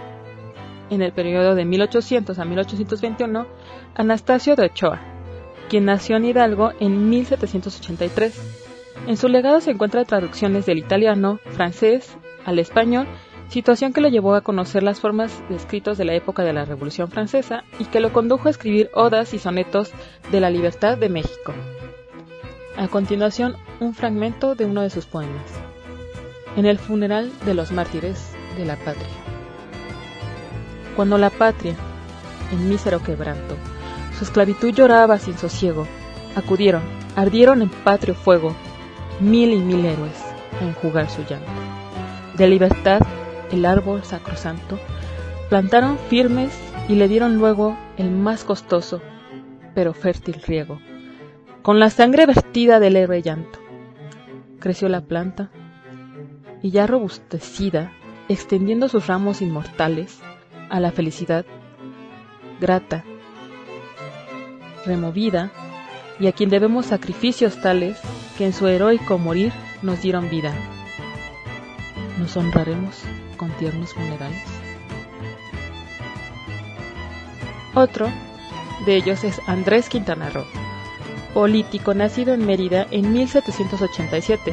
en 0.90 1.02
el 1.02 1.12
periodo 1.12 1.54
de 1.54 1.66
1800 1.66 2.36
a 2.40 2.44
1821, 2.44 3.46
Anastasio 3.94 4.56
de 4.56 4.64
Ochoa, 4.64 5.11
quien 5.72 5.86
nació 5.86 6.16
en 6.16 6.26
Hidalgo 6.26 6.72
en 6.80 7.08
1783. 7.08 8.38
En 9.06 9.16
su 9.16 9.26
legado 9.28 9.58
se 9.62 9.70
encuentran 9.70 10.04
traducciones 10.04 10.66
del 10.66 10.76
italiano, 10.76 11.40
francés, 11.46 12.14
al 12.44 12.58
español 12.58 13.06
situación 13.48 13.94
que 13.94 14.02
lo 14.02 14.10
llevó 14.10 14.34
a 14.34 14.42
conocer 14.42 14.82
las 14.82 15.00
formas 15.00 15.42
de 15.48 15.56
escritos 15.56 15.96
de 15.96 16.04
la 16.04 16.12
época 16.12 16.42
de 16.42 16.52
la 16.52 16.66
Revolución 16.66 17.10
Francesa 17.10 17.64
y 17.78 17.86
que 17.86 18.00
lo 18.00 18.12
condujo 18.12 18.48
a 18.48 18.50
escribir 18.50 18.90
odas 18.92 19.32
y 19.32 19.38
sonetos 19.38 19.92
de 20.30 20.40
la 20.40 20.50
libertad 20.50 20.98
de 20.98 21.08
México. 21.08 21.54
A 22.76 22.88
continuación, 22.88 23.56
un 23.80 23.94
fragmento 23.94 24.54
de 24.54 24.66
uno 24.66 24.82
de 24.82 24.90
sus 24.90 25.06
poemas. 25.06 25.50
En 26.54 26.66
el 26.66 26.78
funeral 26.78 27.32
de 27.46 27.54
los 27.54 27.72
mártires 27.72 28.34
de 28.58 28.66
la 28.66 28.76
patria. 28.76 29.08
Cuando 30.96 31.16
la 31.16 31.30
patria, 31.30 31.74
en 32.52 32.68
mísero 32.68 33.02
quebranto, 33.02 33.56
su 34.22 34.26
esclavitud 34.26 34.72
lloraba 34.72 35.18
sin 35.18 35.36
sosiego, 35.36 35.84
acudieron, 36.36 36.82
ardieron 37.16 37.60
en 37.60 37.68
patrio 37.68 38.14
fuego, 38.14 38.54
mil 39.18 39.52
y 39.52 39.58
mil 39.58 39.84
héroes 39.84 40.16
a 40.60 40.64
enjugar 40.64 41.10
su 41.10 41.22
llanto. 41.22 41.50
De 42.36 42.46
libertad 42.46 43.00
el 43.50 43.64
árbol 43.64 44.04
sacrosanto, 44.04 44.78
plantaron 45.48 45.98
firmes 46.08 46.56
y 46.88 46.94
le 46.94 47.08
dieron 47.08 47.38
luego 47.38 47.76
el 47.96 48.12
más 48.12 48.44
costoso, 48.44 49.02
pero 49.74 49.92
fértil 49.92 50.40
riego, 50.46 50.78
con 51.62 51.80
la 51.80 51.90
sangre 51.90 52.24
vertida 52.24 52.78
del 52.78 52.94
héroe 52.94 53.22
llanto. 53.22 53.58
Creció 54.60 54.88
la 54.88 55.00
planta, 55.00 55.50
y 56.62 56.70
ya 56.70 56.86
robustecida, 56.86 57.90
extendiendo 58.28 58.88
sus 58.88 59.08
ramos 59.08 59.42
inmortales 59.42 60.20
a 60.70 60.78
la 60.78 60.92
felicidad, 60.92 61.44
grata, 62.60 63.04
removida, 64.84 65.50
y 66.18 66.26
a 66.26 66.32
quien 66.32 66.50
debemos 66.50 66.86
sacrificios 66.86 67.60
tales 67.60 67.98
que 68.38 68.46
en 68.46 68.52
su 68.52 68.68
heroico 68.68 69.18
morir 69.18 69.52
nos 69.82 70.02
dieron 70.02 70.30
vida. 70.30 70.54
Nos 72.18 72.36
honraremos 72.36 73.02
con 73.36 73.50
tiernos 73.52 73.92
funerales. 73.92 74.42
Otro 77.74 78.08
de 78.86 78.96
ellos 78.96 79.24
es 79.24 79.40
Andrés 79.46 79.88
Quintana 79.88 80.28
Roo, 80.28 80.44
político 81.32 81.94
nacido 81.94 82.34
en 82.34 82.44
Mérida 82.44 82.86
en 82.90 83.12
1787, 83.12 84.52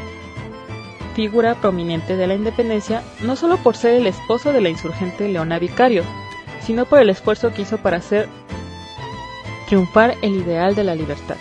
figura 1.15 1.55
prominente 1.55 2.15
de 2.15 2.27
la 2.27 2.35
independencia 2.35 3.03
no 3.21 3.35
solo 3.35 3.57
por 3.57 3.75
ser 3.75 3.95
el 3.95 4.07
esposo 4.07 4.53
de 4.53 4.61
la 4.61 4.69
insurgente 4.69 5.27
Leona 5.27 5.59
Vicario, 5.59 6.03
sino 6.61 6.85
por 6.85 6.99
el 6.99 7.09
esfuerzo 7.09 7.53
que 7.53 7.63
hizo 7.63 7.77
para 7.77 7.97
hacer 7.97 8.29
triunfar 9.69 10.15
el 10.21 10.35
ideal 10.35 10.75
de 10.75 10.83
la 10.83 10.95
libertad. 10.95 11.37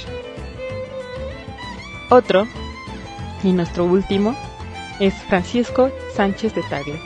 Otro, 2.10 2.48
y 3.44 3.52
nuestro 3.52 3.86
último, 3.86 4.36
es 5.00 5.14
Francisco 5.14 5.92
Sánchez 6.16 6.56
de 6.56 6.64
Tagle. 6.64 7.00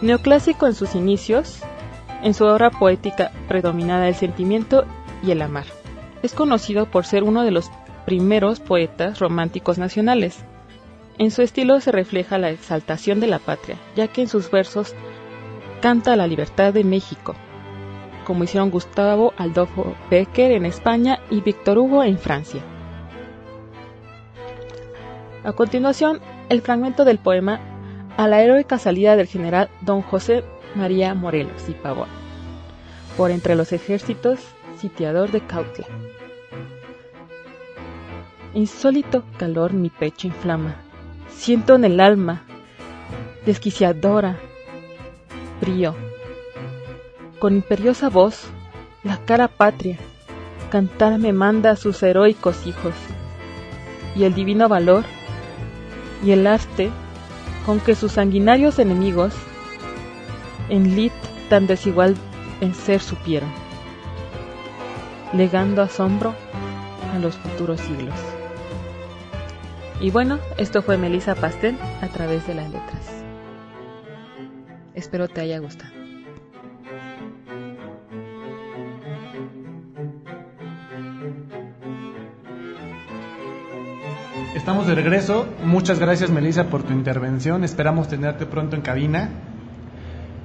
Neoclásico 0.00 0.68
en 0.68 0.74
sus 0.74 0.94
inicios, 0.94 1.62
en 2.22 2.34
su 2.34 2.44
obra 2.44 2.70
poética 2.70 3.32
predominada 3.48 4.06
el 4.06 4.14
sentimiento 4.14 4.84
y 5.24 5.32
el 5.32 5.42
amar. 5.42 5.64
Es 6.22 6.32
conocido 6.32 6.86
por 6.86 7.04
ser 7.04 7.22
uno 7.22 7.44
de 7.44 7.50
los 7.50 7.70
primeros 8.04 8.58
poetas 8.58 9.18
románticos 9.18 9.78
nacionales. 9.78 10.38
En 11.18 11.30
su 11.30 11.42
estilo 11.42 11.80
se 11.80 11.92
refleja 11.92 12.38
la 12.38 12.50
exaltación 12.50 13.20
de 13.20 13.26
la 13.26 13.38
patria, 13.38 13.76
ya 13.94 14.08
que 14.08 14.22
en 14.22 14.28
sus 14.28 14.50
versos 14.50 14.94
canta 15.80 16.16
la 16.16 16.26
libertad 16.26 16.72
de 16.72 16.84
México, 16.84 17.34
como 18.24 18.44
hicieron 18.44 18.70
Gustavo 18.70 19.32
Adolfo 19.36 19.94
Becker 20.10 20.52
en 20.52 20.66
España 20.66 21.20
y 21.30 21.40
Víctor 21.40 21.78
Hugo 21.78 22.02
en 22.02 22.18
Francia. 22.18 22.62
A 25.44 25.52
continuación, 25.52 26.20
el 26.48 26.62
fragmento 26.62 27.04
del 27.04 27.18
poema 27.18 27.60
A 28.16 28.26
la 28.26 28.42
heroica 28.42 28.78
salida 28.78 29.16
del 29.16 29.28
general 29.28 29.70
don 29.82 30.02
José 30.02 30.44
María 30.74 31.14
Morelos 31.14 31.68
y 31.68 31.72
Pavón, 31.72 32.08
por 33.16 33.30
entre 33.30 33.54
los 33.54 33.72
ejércitos 33.72 34.40
sitiador 34.78 35.30
de 35.30 35.40
Cautla. 35.40 35.86
Insólito 38.54 39.24
calor 39.36 39.72
mi 39.72 39.90
pecho 39.90 40.26
inflama, 40.26 40.76
siento 41.28 41.74
en 41.74 41.84
el 41.84 42.00
alma, 42.00 42.42
desquiciadora, 43.44 44.38
frío. 45.60 45.94
Con 47.38 47.56
imperiosa 47.56 48.08
voz, 48.08 48.46
la 49.04 49.18
cara 49.18 49.48
patria, 49.48 49.98
cantar 50.70 51.18
me 51.18 51.32
manda 51.32 51.70
a 51.70 51.76
sus 51.76 52.02
heroicos 52.02 52.66
hijos, 52.66 52.94
y 54.16 54.24
el 54.24 54.34
divino 54.34 54.68
valor 54.68 55.04
y 56.24 56.32
el 56.32 56.46
arte 56.46 56.90
con 57.64 57.80
que 57.80 57.94
sus 57.94 58.12
sanguinarios 58.12 58.78
enemigos 58.78 59.34
en 60.68 60.96
lid 60.96 61.12
tan 61.48 61.66
desigual 61.66 62.16
en 62.60 62.74
ser 62.74 63.00
supieron, 63.00 63.50
legando 65.32 65.82
asombro 65.82 66.34
a 67.14 67.18
los 67.18 67.36
futuros 67.36 67.80
siglos. 67.80 68.14
Y 70.00 70.10
bueno, 70.10 70.38
esto 70.58 70.82
fue 70.82 70.96
Melissa 70.96 71.34
Pastel 71.34 71.76
a 72.00 72.08
través 72.08 72.46
de 72.46 72.54
las 72.54 72.70
letras. 72.70 73.24
Espero 74.94 75.28
te 75.28 75.40
haya 75.40 75.58
gustado. 75.58 75.98
Estamos 84.54 84.86
de 84.86 84.94
regreso. 84.94 85.46
Muchas 85.64 85.98
gracias 85.98 86.30
Melissa 86.30 86.64
por 86.64 86.82
tu 86.82 86.92
intervención. 86.92 87.64
Esperamos 87.64 88.08
tenerte 88.08 88.44
pronto 88.44 88.76
en 88.76 88.82
cabina. 88.82 89.30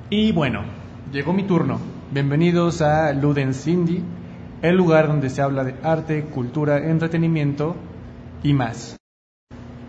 Y 0.09 0.31
bueno, 0.31 0.63
llegó 1.11 1.33
mi 1.33 1.43
turno. 1.43 1.79
Bienvenidos 2.11 2.81
a 2.81 3.11
Luden 3.11 3.53
Cindy, 3.53 4.03
el 4.63 4.77
lugar 4.77 5.07
donde 5.07 5.29
se 5.29 5.41
habla 5.41 5.63
de 5.65 5.75
arte, 5.83 6.23
cultura, 6.23 6.89
entretenimiento 6.89 7.75
y 8.41 8.53
más. 8.53 8.97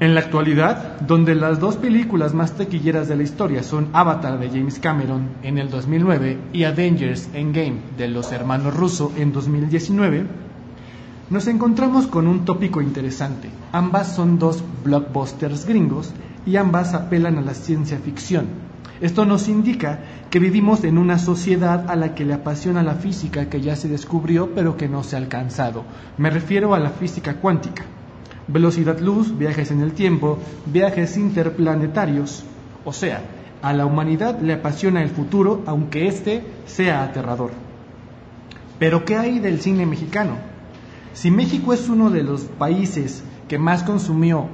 En 0.00 0.14
la 0.14 0.20
actualidad, 0.20 0.98
donde 1.00 1.36
las 1.36 1.60
dos 1.60 1.76
películas 1.76 2.34
más 2.34 2.52
taquilleras 2.56 3.06
de 3.08 3.14
la 3.14 3.22
historia 3.22 3.62
son 3.62 3.88
Avatar 3.92 4.40
de 4.40 4.48
James 4.48 4.80
Cameron 4.80 5.28
en 5.44 5.58
el 5.58 5.70
2009 5.70 6.38
y 6.52 6.64
Avengers 6.64 7.30
Endgame 7.32 7.76
de 7.96 8.08
los 8.08 8.32
hermanos 8.32 8.74
Russo 8.74 9.12
en 9.16 9.32
2019, 9.32 10.26
nos 11.30 11.46
encontramos 11.46 12.08
con 12.08 12.26
un 12.26 12.44
tópico 12.44 12.82
interesante. 12.82 13.48
Ambas 13.70 14.14
son 14.16 14.40
dos 14.40 14.64
blockbusters 14.82 15.66
gringos 15.66 16.12
y 16.44 16.56
ambas 16.56 16.94
apelan 16.94 17.38
a 17.38 17.42
la 17.42 17.54
ciencia 17.54 17.98
ficción. 17.98 18.73
Esto 19.00 19.24
nos 19.24 19.48
indica 19.48 19.98
que 20.30 20.38
vivimos 20.38 20.84
en 20.84 20.98
una 20.98 21.18
sociedad 21.18 21.90
a 21.90 21.96
la 21.96 22.14
que 22.14 22.24
le 22.24 22.34
apasiona 22.34 22.82
la 22.82 22.94
física 22.94 23.48
que 23.48 23.60
ya 23.60 23.74
se 23.74 23.88
descubrió 23.88 24.50
pero 24.54 24.76
que 24.76 24.88
no 24.88 25.02
se 25.02 25.16
ha 25.16 25.18
alcanzado. 25.18 25.84
Me 26.16 26.30
refiero 26.30 26.74
a 26.74 26.78
la 26.78 26.90
física 26.90 27.34
cuántica. 27.34 27.84
Velocidad 28.46 29.00
luz, 29.00 29.36
viajes 29.36 29.70
en 29.70 29.80
el 29.80 29.92
tiempo, 29.92 30.38
viajes 30.66 31.16
interplanetarios. 31.16 32.44
O 32.84 32.92
sea, 32.92 33.22
a 33.62 33.72
la 33.72 33.86
humanidad 33.86 34.40
le 34.40 34.52
apasiona 34.52 35.02
el 35.02 35.10
futuro 35.10 35.62
aunque 35.66 36.06
éste 36.06 36.44
sea 36.66 37.02
aterrador. 37.02 37.50
Pero 38.78 39.04
¿qué 39.04 39.16
hay 39.16 39.38
del 39.40 39.60
cine 39.60 39.86
mexicano? 39.86 40.36
Si 41.14 41.30
México 41.30 41.72
es 41.72 41.88
uno 41.88 42.10
de 42.10 42.22
los 42.22 42.42
países 42.42 43.24
que 43.48 43.58
más 43.58 43.82
consumió 43.82 44.48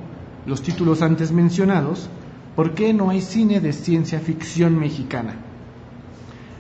los 0.47 0.63
títulos 0.63 1.03
antes 1.03 1.33
mencionados, 1.33 2.09
¿por 2.57 2.75
qué 2.75 2.93
no 2.93 3.11
hay 3.11 3.21
cine 3.21 3.61
de 3.61 3.73
ciencia 3.73 4.21
ficción 4.21 4.79
mexicana? 4.79 5.35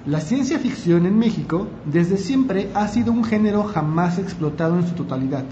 La 0.06 0.20
ciencia 0.20 0.58
ficción 0.58 1.04
en 1.04 1.18
México 1.18 1.66
desde 1.84 2.16
siempre 2.16 2.70
ha 2.74 2.88
sido 2.88 3.12
un 3.12 3.22
género 3.22 3.64
jamás 3.64 4.18
explotado 4.18 4.78
en 4.78 4.86
su 4.86 4.94
totalidad. 4.94 5.44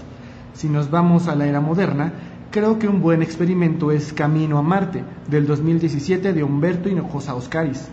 Si 0.53 0.67
nos 0.67 0.89
vamos 0.89 1.27
a 1.27 1.35
la 1.35 1.45
era 1.45 1.61
moderna, 1.61 2.13
creo 2.51 2.79
que 2.79 2.87
un 2.87 2.99
buen 2.99 3.21
experimento 3.21 3.91
es 3.91 4.11
Camino 4.11 4.57
a 4.57 4.63
Marte, 4.63 5.03
del 5.27 5.45
2017 5.45 6.33
de 6.33 6.43
Humberto 6.43 6.89
Hinojosa 6.89 7.35
Oscaris, 7.35 7.89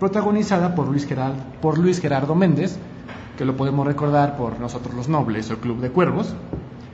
protagonizada 0.00 0.74
por 0.74 0.88
Luis, 0.88 1.06
Gerard, 1.06 1.34
por 1.60 1.76
Luis 1.76 2.00
Gerardo 2.00 2.34
Méndez, 2.34 2.78
que 3.36 3.44
lo 3.44 3.56
podemos 3.56 3.86
recordar 3.86 4.36
por 4.36 4.58
Nosotros 4.58 4.94
los 4.94 5.08
Nobles 5.08 5.50
o 5.50 5.58
Club 5.58 5.80
de 5.80 5.90
Cuervos, 5.90 6.34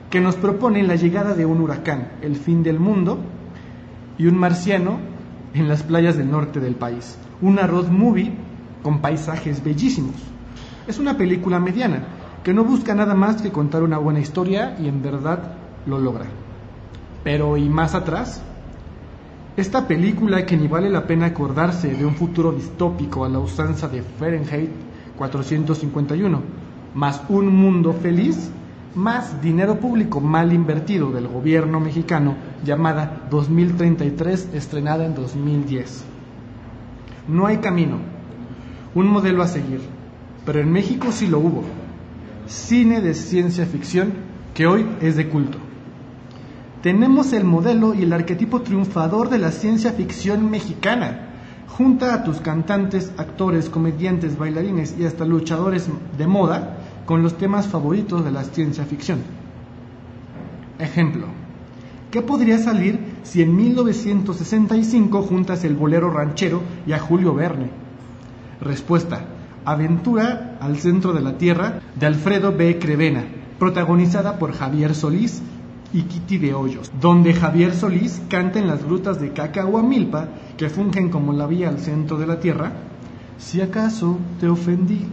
que 0.09 0.19
nos 0.19 0.35
propone 0.35 0.83
la 0.83 0.95
llegada 0.95 1.33
de 1.35 1.45
un 1.45 1.61
huracán, 1.61 2.09
el 2.21 2.35
fin 2.35 2.63
del 2.63 2.79
mundo, 2.79 3.19
y 4.17 4.27
un 4.27 4.37
marciano 4.37 4.99
en 5.53 5.67
las 5.67 5.83
playas 5.83 6.17
del 6.17 6.31
norte 6.31 6.59
del 6.59 6.75
país. 6.75 7.17
Una 7.41 7.67
road 7.67 7.87
movie 7.87 8.33
con 8.83 8.99
paisajes 8.99 9.63
bellísimos. 9.63 10.15
Es 10.87 10.99
una 10.99 11.17
película 11.17 11.59
mediana 11.59 12.03
que 12.43 12.53
no 12.53 12.63
busca 12.63 12.93
nada 12.93 13.15
más 13.15 13.41
que 13.41 13.51
contar 13.51 13.83
una 13.83 13.97
buena 13.97 14.19
historia 14.19 14.75
y 14.79 14.87
en 14.87 15.01
verdad 15.01 15.55
lo 15.85 15.99
logra. 15.99 16.25
Pero 17.23 17.57
¿y 17.57 17.67
más 17.67 17.95
atrás? 17.95 18.43
Esta 19.57 19.87
película 19.87 20.45
que 20.45 20.57
ni 20.57 20.67
vale 20.67 20.89
la 20.89 21.07
pena 21.07 21.27
acordarse 21.27 21.95
de 21.95 22.05
un 22.05 22.15
futuro 22.15 22.51
distópico 22.51 23.25
a 23.25 23.29
la 23.29 23.39
usanza 23.39 23.87
de 23.87 24.03
Fahrenheit 24.03 24.69
451, 25.17 26.41
más 26.93 27.21
un 27.29 27.55
mundo 27.55 27.93
feliz, 27.93 28.51
más 28.95 29.41
dinero 29.41 29.79
público 29.79 30.21
mal 30.21 30.53
invertido 30.53 31.11
del 31.11 31.27
gobierno 31.27 31.79
mexicano 31.79 32.35
llamada 32.63 33.27
2033 33.29 34.49
estrenada 34.53 35.05
en 35.05 35.15
2010. 35.15 36.03
No 37.27 37.45
hay 37.47 37.57
camino, 37.57 37.97
un 38.93 39.07
modelo 39.07 39.43
a 39.43 39.47
seguir, 39.47 39.81
pero 40.45 40.59
en 40.59 40.71
México 40.71 41.11
sí 41.11 41.27
lo 41.27 41.39
hubo. 41.39 41.63
Cine 42.47 43.01
de 43.01 43.13
ciencia 43.13 43.65
ficción 43.65 44.13
que 44.53 44.67
hoy 44.67 44.85
es 45.01 45.15
de 45.15 45.29
culto. 45.29 45.57
Tenemos 46.81 47.33
el 47.33 47.43
modelo 47.43 47.93
y 47.93 48.03
el 48.03 48.13
arquetipo 48.13 48.61
triunfador 48.61 49.29
de 49.29 49.39
la 49.39 49.51
ciencia 49.51 49.91
ficción 49.91 50.49
mexicana 50.49 51.25
Junta 51.77 52.13
a 52.13 52.23
tus 52.23 52.37
cantantes, 52.37 53.11
actores, 53.17 53.69
comediantes, 53.69 54.37
bailarines 54.37 54.95
y 54.97 55.05
hasta 55.05 55.25
luchadores 55.25 55.89
de 56.17 56.25
moda 56.25 56.77
con 57.05 57.21
los 57.21 57.37
temas 57.37 57.67
favoritos 57.67 58.23
de 58.25 58.31
la 58.31 58.43
ciencia 58.43 58.85
ficción. 58.85 59.19
Ejemplo, 60.79 61.27
¿qué 62.11 62.21
podría 62.21 62.57
salir 62.57 62.99
si 63.23 63.41
en 63.41 63.55
1965 63.55 65.21
juntas 65.21 65.63
el 65.63 65.75
bolero 65.75 66.11
ranchero 66.11 66.61
y 66.85 66.93
a 66.93 66.99
Julio 66.99 67.33
Verne? 67.33 67.69
Respuesta, 68.61 69.25
Aventura 69.63 70.57
al 70.59 70.77
centro 70.77 71.13
de 71.13 71.21
la 71.21 71.37
Tierra 71.37 71.79
de 71.95 72.05
Alfredo 72.05 72.51
B. 72.51 72.77
Crevena, 72.79 73.23
protagonizada 73.57 74.37
por 74.37 74.53
Javier 74.53 74.93
Solís 74.93 75.41
y 75.93 76.03
Kitty 76.03 76.37
de 76.37 76.53
Hoyos, 76.53 76.91
donde 76.99 77.33
Javier 77.33 77.73
Solís 77.73 78.21
canta 78.29 78.59
en 78.59 78.67
las 78.67 78.83
grutas 78.83 79.19
de 79.19 79.31
Cacahuamilpa, 79.31 80.27
que 80.57 80.69
fungen 80.69 81.09
como 81.09 81.33
la 81.33 81.47
vía 81.47 81.69
al 81.69 81.79
centro 81.79 82.17
de 82.17 82.27
la 82.27 82.39
tierra, 82.39 82.73
si 83.37 83.61
acaso 83.61 84.17
te 84.39 84.47
ofendí, 84.47 85.05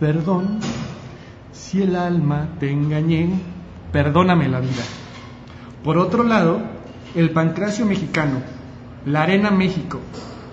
perdón, 0.00 0.58
si 1.52 1.82
el 1.82 1.94
alma 1.94 2.48
te 2.58 2.72
engañé, 2.72 3.28
perdóname 3.92 4.48
la 4.48 4.60
vida. 4.60 4.82
Por 5.84 5.98
otro 5.98 6.24
lado, 6.24 6.62
el 7.14 7.30
pancracio 7.30 7.84
mexicano, 7.84 8.40
la 9.04 9.22
arena 9.22 9.50
México, 9.50 10.00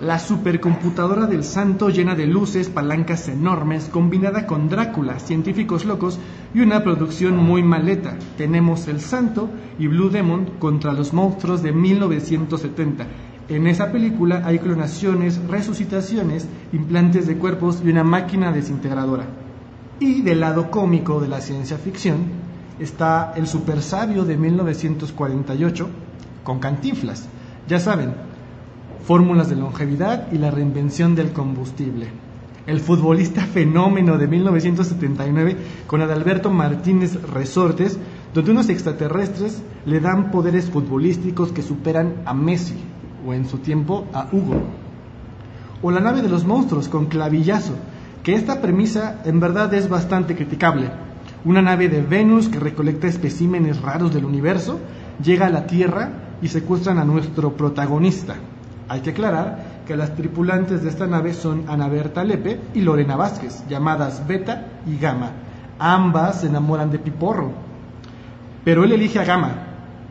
la 0.02 0.18
supercomputadora 0.18 1.26
del 1.26 1.42
santo 1.44 1.88
llena 1.88 2.14
de 2.14 2.26
luces, 2.26 2.68
palancas 2.68 3.28
enormes, 3.28 3.88
combinada 3.90 4.46
con 4.46 4.68
Drácula, 4.68 5.18
científicos 5.18 5.86
locos 5.86 6.20
y 6.54 6.60
una 6.60 6.84
producción 6.84 7.36
muy 7.36 7.62
maleta. 7.62 8.16
Tenemos 8.36 8.86
El 8.86 9.00
Santo 9.00 9.48
y 9.78 9.86
Blue 9.86 10.10
Demon 10.10 10.44
contra 10.58 10.92
los 10.92 11.12
monstruos 11.12 11.62
de 11.62 11.72
1970. 11.72 13.06
En 13.48 13.66
esa 13.66 13.90
película 13.90 14.42
hay 14.44 14.58
clonaciones, 14.58 15.40
resucitaciones, 15.48 16.46
implantes 16.72 17.26
de 17.26 17.38
cuerpos 17.38 17.82
y 17.82 17.88
una 17.88 18.04
máquina 18.04 18.52
desintegradora. 18.52 19.24
Y 20.00 20.22
del 20.22 20.40
lado 20.40 20.70
cómico 20.70 21.20
de 21.20 21.26
la 21.26 21.40
ciencia 21.40 21.76
ficción 21.76 22.18
está 22.78 23.32
El 23.34 23.48
Super 23.48 23.82
Sabio 23.82 24.24
de 24.24 24.36
1948 24.36 25.88
con 26.44 26.60
Cantinflas. 26.60 27.26
Ya 27.66 27.80
saben, 27.80 28.14
fórmulas 29.04 29.50
de 29.50 29.56
longevidad 29.56 30.30
y 30.30 30.38
la 30.38 30.52
reinvención 30.52 31.16
del 31.16 31.32
combustible. 31.32 32.06
El 32.68 32.78
futbolista 32.78 33.40
fenómeno 33.54 34.18
de 34.18 34.28
1979 34.28 35.56
con 35.88 36.00
Adalberto 36.00 36.50
Martínez 36.50 37.20
Resortes, 37.20 37.98
donde 38.32 38.52
unos 38.52 38.68
extraterrestres 38.68 39.62
le 39.84 39.98
dan 39.98 40.30
poderes 40.30 40.70
futbolísticos 40.70 41.50
que 41.50 41.62
superan 41.62 42.22
a 42.24 42.34
Messi 42.34 42.76
o 43.26 43.34
en 43.34 43.48
su 43.48 43.58
tiempo 43.58 44.06
a 44.12 44.28
Hugo. 44.30 44.62
O 45.82 45.90
la 45.90 46.00
nave 46.00 46.22
de 46.22 46.28
los 46.28 46.44
monstruos 46.44 46.88
con 46.88 47.06
clavillazo, 47.06 47.74
que 48.28 48.34
esta 48.34 48.60
premisa 48.60 49.22
en 49.24 49.40
verdad 49.40 49.72
es 49.72 49.88
bastante 49.88 50.36
criticable. 50.36 50.90
Una 51.46 51.62
nave 51.62 51.88
de 51.88 52.02
Venus 52.02 52.50
que 52.50 52.60
recolecta 52.60 53.06
especímenes 53.06 53.80
raros 53.80 54.12
del 54.12 54.26
universo, 54.26 54.80
llega 55.24 55.46
a 55.46 55.48
la 55.48 55.66
Tierra 55.66 56.10
y 56.42 56.48
secuestran 56.48 56.98
a 56.98 57.06
nuestro 57.06 57.56
protagonista, 57.56 58.34
hay 58.86 59.00
que 59.00 59.10
aclarar 59.12 59.82
que 59.86 59.96
las 59.96 60.14
tripulantes 60.14 60.82
de 60.82 60.90
esta 60.90 61.06
nave 61.06 61.32
son 61.32 61.64
Ana 61.68 61.88
Berta 61.88 62.22
Lepe 62.22 62.60
y 62.74 62.82
Lorena 62.82 63.16
Vázquez, 63.16 63.66
llamadas 63.66 64.28
Beta 64.28 64.72
y 64.86 64.98
Gama. 64.98 65.30
Ambas 65.78 66.42
se 66.42 66.48
enamoran 66.48 66.90
de 66.90 66.98
Piporro, 66.98 67.52
pero 68.62 68.84
él 68.84 68.92
elige 68.92 69.20
a 69.20 69.24
Gama. 69.24 69.52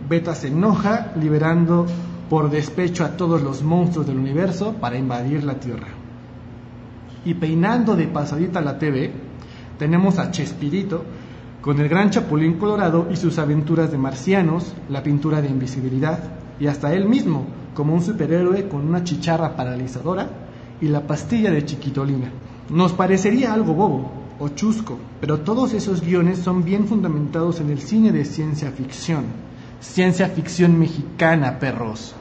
Beta 0.10 0.34
se 0.34 0.48
enoja, 0.48 1.12
liberando 1.22 1.86
por 2.32 2.50
despecho 2.50 3.06
a 3.06 3.10
todos 3.10 3.44
los 3.44 3.62
monstruos 3.62 4.08
del 4.08 4.18
universo 4.18 4.74
para 4.74 4.98
invadir 4.98 5.44
la 5.44 5.60
Tierra. 5.60 5.97
Y 7.26 7.34
peinando 7.34 7.96
de 7.96 8.08
pasadita 8.08 8.62
la 8.62 8.78
TV, 8.78 9.12
tenemos 9.78 10.20
a 10.20 10.32
Chespirito 10.32 11.04
con 11.62 11.80
el 11.80 11.90
gran 11.90 12.10
Chapulín 12.10 12.54
Colorado 12.54 13.08
y 13.12 13.16
sus 13.16 13.40
aventuras 13.40 13.92
de 13.92 13.98
marcianos, 13.98 14.74
la 14.90 15.04
pintura 15.04 15.42
de 15.42 15.50
invisibilidad 15.50 16.20
y 16.60 16.68
hasta 16.68 16.94
él 16.94 17.08
mismo, 17.08 17.46
como 17.74 17.94
un 17.94 18.02
superhéroe 18.02 18.68
con 18.68 18.88
una 18.88 19.04
chicharra 19.04 19.56
paralizadora 19.56 20.30
y 20.82 20.88
la 20.88 21.06
pastilla 21.06 21.52
de 21.52 21.66
chiquitolina. 21.66 22.32
Nos 22.70 22.94
parecería 22.94 23.54
algo 23.54 23.74
bobo 23.74 24.12
o 24.40 24.50
chusco, 24.50 24.98
pero 25.20 25.40
todos 25.40 25.74
esos 25.74 26.02
guiones 26.02 26.40
son 26.40 26.64
bien 26.64 26.88
fundamentados 26.88 27.60
en 27.60 27.70
el 27.70 27.80
cine 27.80 28.12
de 28.12 28.26
ciencia 28.26 28.72
ficción. 28.72 29.26
Ciencia 29.80 30.28
ficción 30.30 30.80
mexicana, 30.80 31.60
perros. 31.60 32.16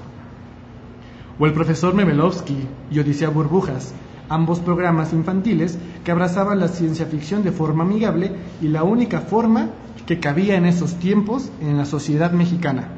O 1.38 1.46
el 1.46 1.52
profesor 1.52 1.94
Memelovsky 1.94 2.56
y 2.90 2.98
Odisea 2.98 3.28
Burbujas, 3.28 3.94
ambos 4.28 4.60
programas 4.60 5.12
infantiles 5.12 5.78
que 6.04 6.10
abrazaban 6.10 6.60
la 6.60 6.68
ciencia 6.68 7.06
ficción 7.06 7.42
de 7.42 7.52
forma 7.52 7.84
amigable 7.84 8.32
y 8.60 8.68
la 8.68 8.82
única 8.82 9.20
forma 9.20 9.70
que 10.06 10.20
cabía 10.20 10.56
en 10.56 10.66
esos 10.66 10.94
tiempos 10.94 11.50
en 11.60 11.76
la 11.76 11.84
sociedad 11.84 12.32
mexicana. 12.32 12.88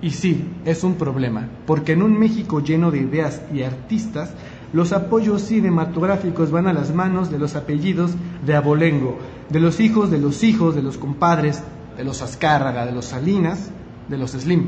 Y 0.00 0.10
sí, 0.10 0.44
es 0.64 0.84
un 0.84 0.94
problema, 0.94 1.48
porque 1.66 1.92
en 1.92 2.02
un 2.02 2.18
México 2.18 2.60
lleno 2.60 2.90
de 2.90 2.98
ideas 2.98 3.42
y 3.52 3.62
artistas, 3.62 4.32
los 4.72 4.92
apoyos 4.92 5.42
cinematográficos 5.42 6.50
van 6.50 6.68
a 6.68 6.72
las 6.72 6.94
manos 6.94 7.30
de 7.30 7.38
los 7.38 7.56
apellidos 7.56 8.12
de 8.46 8.54
Abolengo, 8.54 9.18
de 9.48 9.60
los 9.60 9.80
hijos 9.80 10.10
de 10.10 10.18
los 10.18 10.44
hijos 10.44 10.74
de 10.74 10.82
los 10.82 10.98
compadres, 10.98 11.62
de 11.96 12.04
los 12.04 12.22
Azcárraga, 12.22 12.86
de 12.86 12.92
los 12.92 13.06
Salinas, 13.06 13.70
de 14.08 14.18
los 14.18 14.32
Slim. 14.32 14.66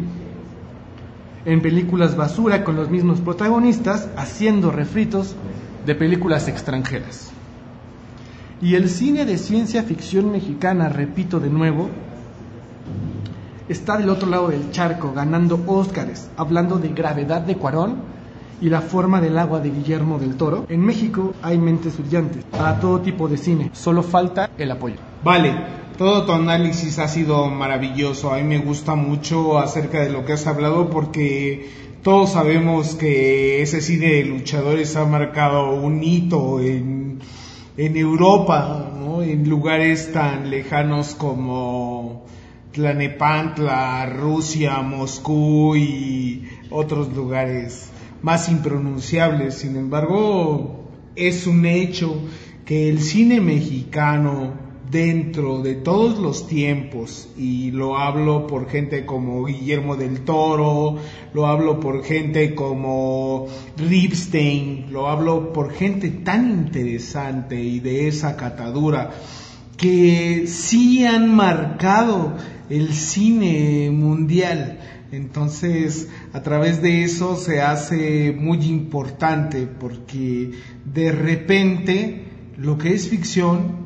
En 1.45 1.63
películas 1.63 2.17
basura 2.17 2.65
con 2.65 2.77
los 2.77 2.91
mismos 2.91 3.21
protagonistas 3.21 4.09
haciendo 4.17 4.71
refritos 4.71 5.37
de 5.85 5.95
películas 5.95 6.49
extranjeras. 6.49 7.31
Y 8.63 8.75
el 8.75 8.89
cine 8.89 9.25
de 9.25 9.39
ciencia 9.39 9.83
ficción 9.83 10.31
mexicana, 10.31 10.89
repito 10.89 11.41
de 11.41 11.49
nuevo, 11.49 11.89
está 13.69 13.97
del 13.97 14.11
otro 14.11 14.29
lado 14.29 14.49
del 14.49 14.71
charco, 14.71 15.13
ganando 15.15 15.63
Óscares, 15.67 16.29
hablando 16.37 16.79
de 16.79 16.89
gravedad 16.89 17.41
de 17.41 17.57
Cuarón 17.57 17.97
y 18.61 18.69
la 18.69 18.83
forma 18.83 19.21
del 19.21 19.39
agua 19.39 19.61
de 19.61 19.71
Guillermo 19.71 20.19
del 20.19 20.37
Toro. 20.37 20.67
En 20.69 20.81
México 20.81 21.33
hay 21.41 21.57
mentes 21.57 21.97
brillantes 21.97 22.45
para 22.45 22.79
todo 22.79 23.01
tipo 23.01 23.29
de 23.29 23.39
cine, 23.39 23.71
solo 23.73 24.03
falta 24.03 24.51
el 24.59 24.71
apoyo. 24.71 24.97
Vale, 25.25 25.55
todo 25.97 26.25
tu 26.25 26.33
análisis 26.33 26.99
ha 26.99 27.09
sido 27.09 27.47
maravilloso. 27.47 28.33
A 28.33 28.37
mí 28.39 28.43
me 28.43 28.59
gusta 28.59 28.95
mucho 28.95 29.59
acerca 29.59 30.01
de 30.01 30.11
lo 30.11 30.25
que 30.25 30.35
has 30.35 30.47
hablado 30.47 30.91
porque 30.91 31.90
todos 32.03 32.33
sabemos 32.33 32.95
que 32.95 33.61
ese 33.61 33.83
cine 33.83 34.07
de 34.07 34.25
luchadores 34.25 34.97
ha 34.97 35.05
marcado 35.05 35.75
un 35.75 36.03
hito 36.03 36.61
en, 36.61 37.19
en 37.77 37.97
Europa, 37.97 38.91
¿no? 38.99 39.23
en 39.23 39.49
lugares 39.49 40.11
tan 40.13 40.49
lejanos 40.49 41.15
como 41.15 42.25
Tlanepantla, 42.73 44.07
Rusia, 44.07 44.81
Moscú 44.81 45.77
y 45.77 46.49
otros 46.71 47.15
lugares 47.15 47.91
más 48.23 48.49
impronunciables. 48.49 49.57
Sin 49.57 49.77
embargo, 49.77 50.89
es 51.17 51.47
un 51.47 51.67
hecho 51.67 52.17
que 52.65 52.89
el 52.89 53.03
cine 53.03 53.43
mexicano 53.43 54.70
dentro 54.91 55.63
de 55.63 55.77
todos 55.77 56.19
los 56.19 56.47
tiempos, 56.47 57.29
y 57.37 57.71
lo 57.71 57.97
hablo 57.97 58.47
por 58.47 58.69
gente 58.69 59.07
como 59.07 59.45
Guillermo 59.45 59.97
del 59.97 60.23
Toro, 60.23 60.97
lo 61.33 61.47
hablo 61.47 61.79
por 61.79 62.03
gente 62.03 62.55
como 62.55 63.47
Ripstein, 63.77 64.87
lo 64.91 65.09
hablo 65.09 65.53
por 65.53 65.73
gente 65.73 66.11
tan 66.11 66.51
interesante 66.51 67.61
y 67.61 67.81
de 67.81 68.09
esa 68.09 68.37
catadura, 68.37 69.11
que 69.77 70.47
sí 70.47 71.05
han 71.05 71.35
marcado 71.35 72.35
el 72.69 72.93
cine 72.93 73.91
mundial. 73.91 74.81
Entonces, 75.13 76.09
a 76.33 76.43
través 76.43 76.83
de 76.83 77.03
eso 77.03 77.37
se 77.37 77.61
hace 77.61 78.33
muy 78.33 78.59
importante 78.67 79.67
porque 79.67 80.53
de 80.85 81.13
repente 81.13 82.25
lo 82.57 82.79
que 82.79 82.95
es 82.95 83.09
ficción 83.09 83.80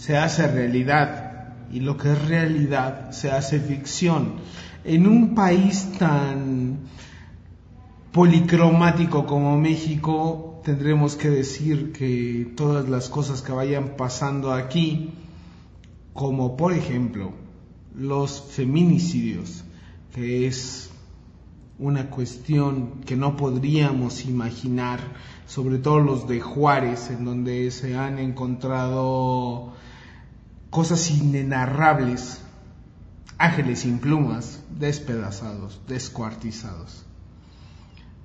se 0.00 0.16
hace 0.16 0.46
realidad 0.46 1.52
y 1.70 1.80
lo 1.80 1.98
que 1.98 2.10
es 2.12 2.26
realidad 2.26 3.10
se 3.10 3.30
hace 3.30 3.60
ficción. 3.60 4.36
En 4.82 5.06
un 5.06 5.34
país 5.34 5.92
tan 5.98 6.78
policromático 8.10 9.26
como 9.26 9.58
México, 9.58 10.62
tendremos 10.64 11.16
que 11.16 11.28
decir 11.28 11.92
que 11.92 12.50
todas 12.56 12.88
las 12.88 13.10
cosas 13.10 13.42
que 13.42 13.52
vayan 13.52 13.94
pasando 13.98 14.54
aquí, 14.54 15.12
como 16.14 16.56
por 16.56 16.72
ejemplo 16.72 17.32
los 17.94 18.40
feminicidios, 18.40 19.64
que 20.14 20.46
es 20.46 20.90
una 21.78 22.08
cuestión 22.08 23.02
que 23.04 23.16
no 23.16 23.36
podríamos 23.36 24.24
imaginar, 24.24 25.00
sobre 25.46 25.76
todo 25.76 26.00
los 26.00 26.26
de 26.26 26.40
Juárez, 26.40 27.10
en 27.10 27.26
donde 27.26 27.70
se 27.70 27.98
han 27.98 28.18
encontrado 28.18 29.74
cosas 30.70 31.10
inenarrables, 31.10 32.40
ángeles 33.38 33.80
sin 33.80 33.98
plumas, 33.98 34.62
despedazados, 34.78 35.80
descuartizados. 35.88 37.04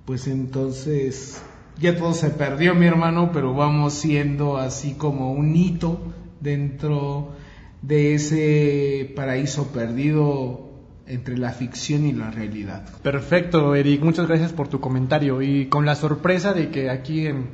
Pues 0.06 0.28
entonces 0.28 1.41
ya 1.80 1.98
todo 1.98 2.14
se 2.14 2.30
perdió, 2.30 2.76
mi 2.76 2.86
hermano, 2.86 3.32
pero 3.34 3.54
vamos 3.54 3.93
siendo 3.93 4.58
así 4.58 4.93
como 4.93 5.34
un 5.34 5.56
hito 5.56 6.00
dentro 6.39 7.34
de 7.82 8.16
ese 8.16 9.12
paraíso 9.16 9.68
perdido 9.72 10.70
entre 11.08 11.38
la 11.38 11.52
ficción 11.52 12.06
y 12.06 12.14
la 12.14 12.32
realidad. 12.32 12.88
Perfecto, 13.02 13.76
Eric, 13.76 14.02
muchas 14.02 14.28
gracias 14.28 14.54
por 14.54 14.68
tu 14.68 14.80
comentario 14.80 15.41
y 15.41 15.68
con 15.68 15.86
la 15.86 15.96
sorpresa 15.96 16.54
de 16.54 16.70
que 16.70 16.89
aquí 16.89 17.28
en 17.28 17.50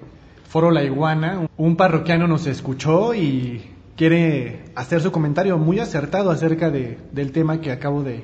Foro 0.48 0.72
La 0.72 0.84
Iguana 0.84 1.48
un 1.58 1.76
parroquiano 1.76 2.28
nos 2.28 2.48
escuchó 2.48 3.14
y 3.14 3.71
quiere 4.02 4.64
hacer 4.74 5.00
su 5.00 5.12
comentario 5.12 5.60
muy 5.60 5.78
acertado 5.78 6.32
acerca 6.32 6.72
de, 6.72 6.98
del 7.12 7.32
tema 7.32 7.62
que 7.62 7.72
acabo 7.72 8.02
de, 8.02 8.24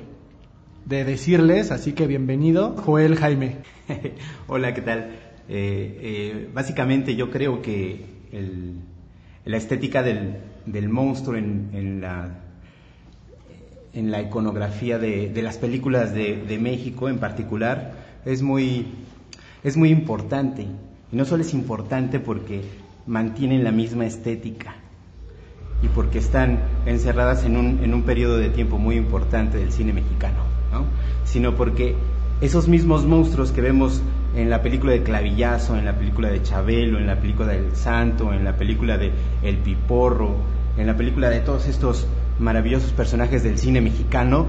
de 0.86 1.04
decirles, 1.04 1.70
así 1.70 1.92
que 1.92 2.08
bienvenido, 2.08 2.74
Joel 2.84 3.14
Jaime. 3.14 3.58
Hola, 4.48 4.74
¿qué 4.74 4.80
tal? 4.80 5.10
Eh, 5.48 6.00
eh, 6.02 6.50
básicamente 6.52 7.14
yo 7.14 7.30
creo 7.30 7.62
que 7.62 8.06
la 9.44 9.56
estética 9.56 10.02
del, 10.02 10.38
del 10.66 10.88
monstruo 10.88 11.36
en, 11.36 11.70
en, 11.72 12.00
la, 12.00 12.40
en 13.92 14.10
la 14.10 14.20
iconografía 14.20 14.98
de, 14.98 15.28
de 15.28 15.42
las 15.42 15.58
películas 15.58 16.12
de, 16.12 16.58
México 16.60 17.08
en 17.08 17.18
particular 17.18 18.18
es 18.24 18.42
muy, 18.42 18.84
es 19.62 19.76
muy 19.76 19.90
importante. 19.90 20.66
Y 21.12 21.16
no 21.16 21.24
solo 21.24 21.42
es 21.42 21.54
importante 21.54 22.18
porque 22.18 22.62
mantienen 23.06 23.62
la 23.62 23.70
misma 23.70 24.06
estética, 24.06 24.74
y 25.82 25.88
porque 25.88 26.18
están 26.18 26.60
encerradas 26.86 27.44
en 27.44 27.56
un, 27.56 27.80
en 27.82 27.94
un 27.94 28.02
periodo 28.02 28.38
de 28.38 28.50
tiempo 28.50 28.78
muy 28.78 28.96
importante 28.96 29.58
del 29.58 29.72
cine 29.72 29.92
mexicano, 29.92 30.44
¿no? 30.72 30.84
sino 31.24 31.54
porque 31.54 31.94
esos 32.40 32.68
mismos 32.68 33.04
monstruos 33.04 33.52
que 33.52 33.60
vemos 33.60 34.02
en 34.34 34.50
la 34.50 34.62
película 34.62 34.92
de 34.92 35.02
Clavillazo, 35.02 35.76
en 35.76 35.84
la 35.84 35.96
película 35.96 36.28
de 36.28 36.42
Chabelo, 36.42 36.98
en 36.98 37.06
la 37.06 37.16
película 37.16 37.48
del 37.48 37.74
Santo, 37.74 38.32
en 38.32 38.44
la 38.44 38.56
película 38.56 38.98
de 38.98 39.12
El 39.42 39.56
Piporro, 39.58 40.36
en 40.76 40.86
la 40.86 40.96
película 40.96 41.30
de 41.30 41.40
todos 41.40 41.66
estos 41.66 42.06
maravillosos 42.38 42.92
personajes 42.92 43.42
del 43.42 43.58
cine 43.58 43.80
mexicano, 43.80 44.46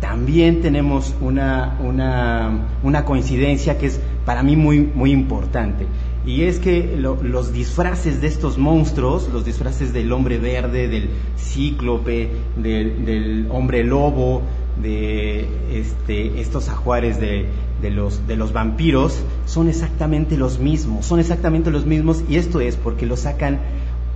también 0.00 0.60
tenemos 0.60 1.14
una, 1.20 1.76
una, 1.80 2.66
una 2.82 3.04
coincidencia 3.04 3.78
que 3.78 3.86
es 3.86 4.00
para 4.24 4.42
mí 4.42 4.54
muy, 4.54 4.80
muy 4.80 5.10
importante 5.10 5.86
y 6.26 6.42
es 6.42 6.58
que 6.58 6.98
los 6.98 7.52
disfraces 7.52 8.20
de 8.20 8.26
estos 8.26 8.58
monstruos, 8.58 9.28
los 9.32 9.44
disfraces 9.44 9.92
del 9.92 10.12
hombre 10.12 10.38
verde, 10.38 10.88
del 10.88 11.08
cíclope, 11.38 12.30
del, 12.56 13.46
hombre 13.48 13.84
lobo, 13.84 14.42
de 14.82 15.46
este, 15.70 16.40
estos 16.40 16.68
ajuares 16.68 17.20
de, 17.20 17.46
de, 17.80 17.90
los, 17.90 18.26
de 18.26 18.34
los 18.34 18.52
vampiros, 18.52 19.22
son 19.46 19.68
exactamente 19.68 20.36
los 20.36 20.58
mismos, 20.58 21.06
son 21.06 21.20
exactamente 21.20 21.70
los 21.70 21.86
mismos 21.86 22.24
y 22.28 22.36
esto 22.36 22.60
es 22.60 22.76
porque 22.76 23.06
lo 23.06 23.16
sacan 23.16 23.60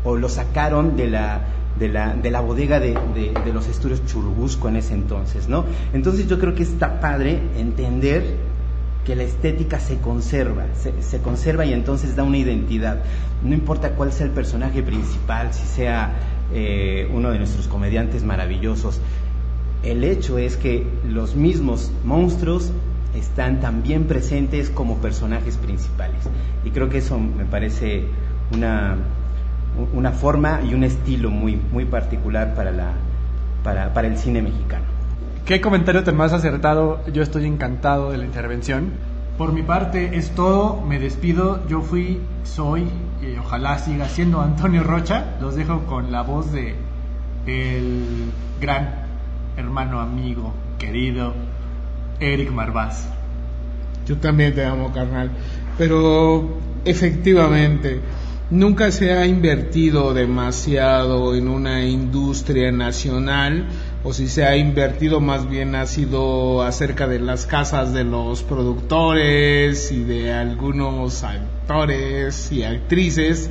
o 0.03 0.17
lo 0.17 0.29
sacaron 0.29 0.97
de 0.97 1.09
la, 1.09 1.43
de 1.79 1.89
la, 1.89 2.15
de 2.15 2.31
la 2.33 2.41
bodega 2.41 2.81
de, 2.81 2.99
de, 3.15 3.53
los 3.53 3.69
estudios 3.69 4.05
Churubusco 4.07 4.69
en 4.69 4.77
ese 4.77 4.95
entonces, 4.95 5.49
¿no? 5.49 5.65
Entonces 5.93 6.27
yo 6.27 6.41
creo 6.41 6.57
que 6.57 6.65
está 6.65 7.01
padre 7.01 7.41
entender 7.57 8.50
que 9.05 9.17
la 9.17 9.23
estética 9.23 9.81
se 9.81 9.99
conserva, 9.99 10.67
se, 10.75 11.19
conserva 11.19 11.65
y 11.65 11.73
entonces 11.73 12.17
da 12.17 12.23
una 12.23 12.37
identidad. 12.37 13.03
No 13.43 13.55
importa 13.55 13.93
cuál 13.93 14.13
sea 14.13 14.27
el 14.27 14.33
personaje 14.33 14.83
principal, 14.83 15.53
si 15.55 15.67
sea 15.67 16.13
eh, 16.53 17.09
uno 17.13 17.31
de 17.31 17.39
nuestros 17.39 17.67
comediantes 17.67 18.25
maravillosos, 18.25 19.01
el 19.83 20.05
hecho 20.05 20.39
es 20.39 20.57
que 20.57 20.87
los 21.09 21.35
mismos 21.35 21.91
monstruos 22.05 22.73
están 23.15 23.61
también 23.61 24.05
presentes 24.05 24.69
como 24.71 24.99
personajes 24.99 25.57
principales. 25.57 26.21
Y 26.65 26.71
creo 26.71 26.91
que 26.91 26.99
eso 26.99 27.19
me 27.19 27.45
parece 27.47 28.05
una, 28.55 28.97
una 29.95 30.13
forma 30.13 30.61
y 30.69 30.75
un 30.75 30.85
estilo 30.85 31.31
muy, 31.31 31.59
muy 31.73 31.87
particular 31.87 32.55
para, 32.55 32.71
la, 32.71 32.93
para, 33.65 33.95
para 33.95 34.09
el 34.09 34.19
cine 34.19 34.43
mexicano. 34.43 35.00
Qué 35.51 35.61
comentario 35.61 36.05
tan 36.05 36.17
más 36.17 36.33
acertado. 36.33 37.01
Yo 37.13 37.25
estoy 37.25 37.45
encantado 37.45 38.13
de 38.13 38.19
la 38.19 38.25
intervención. 38.25 38.93
Por 39.37 39.53
mi 39.53 39.65
parte 39.65 40.17
es 40.17 40.31
todo. 40.31 40.81
Me 40.81 41.01
despido. 41.01 41.67
Yo 41.67 41.83
fui, 41.83 42.21
soy 42.45 42.85
y 43.21 43.37
ojalá 43.37 43.77
siga 43.81 44.09
siendo 44.09 44.41
Antonio 44.43 44.85
Rocha. 44.85 45.25
Los 45.41 45.57
dejo 45.57 45.81
con 45.87 46.13
la 46.13 46.23
voz 46.23 46.53
de 46.53 46.77
el 47.49 48.31
gran 48.61 49.07
hermano, 49.57 49.99
amigo, 49.99 50.55
querido 50.79 51.35
Eric 52.21 52.53
Marvaz. 52.53 53.09
Yo 54.07 54.19
también 54.19 54.55
te 54.55 54.65
amo, 54.65 54.93
carnal. 54.93 55.33
Pero 55.77 56.59
efectivamente, 56.85 58.01
nunca 58.53 58.93
se 58.93 59.15
ha 59.15 59.27
invertido 59.27 60.15
demasiado 60.15 61.35
en 61.35 61.49
una 61.49 61.85
industria 61.85 62.71
nacional 62.71 63.67
o 64.03 64.13
si 64.13 64.29
se 64.29 64.45
ha 64.45 64.57
invertido 64.57 65.21
más 65.21 65.49
bien 65.49 65.75
ha 65.75 65.87
sido 65.87 66.63
acerca 66.63 67.07
de 67.07 67.19
las 67.19 67.45
casas 67.45 67.93
de 67.93 68.05
los 68.05 68.43
productores 68.43 69.93
y 69.93 70.05
de 70.05 70.33
algunos 70.33 71.23
actores 71.23 72.51
y 72.51 72.63
actrices 72.63 73.51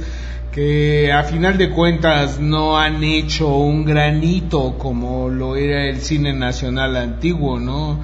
que 0.52 1.12
a 1.14 1.24
final 1.24 1.60
de 1.60 1.70
cuentas 1.70 2.40
no 2.40 2.80
han 2.80 3.04
hecho 3.04 3.48
un 3.56 3.86
granito 3.86 4.78
como 4.80 5.30
lo 5.30 5.56
era 5.56 5.86
el 5.86 6.02
cine 6.02 6.34
nacional 6.34 6.96
antiguo, 6.96 7.60
¿no? 7.60 8.00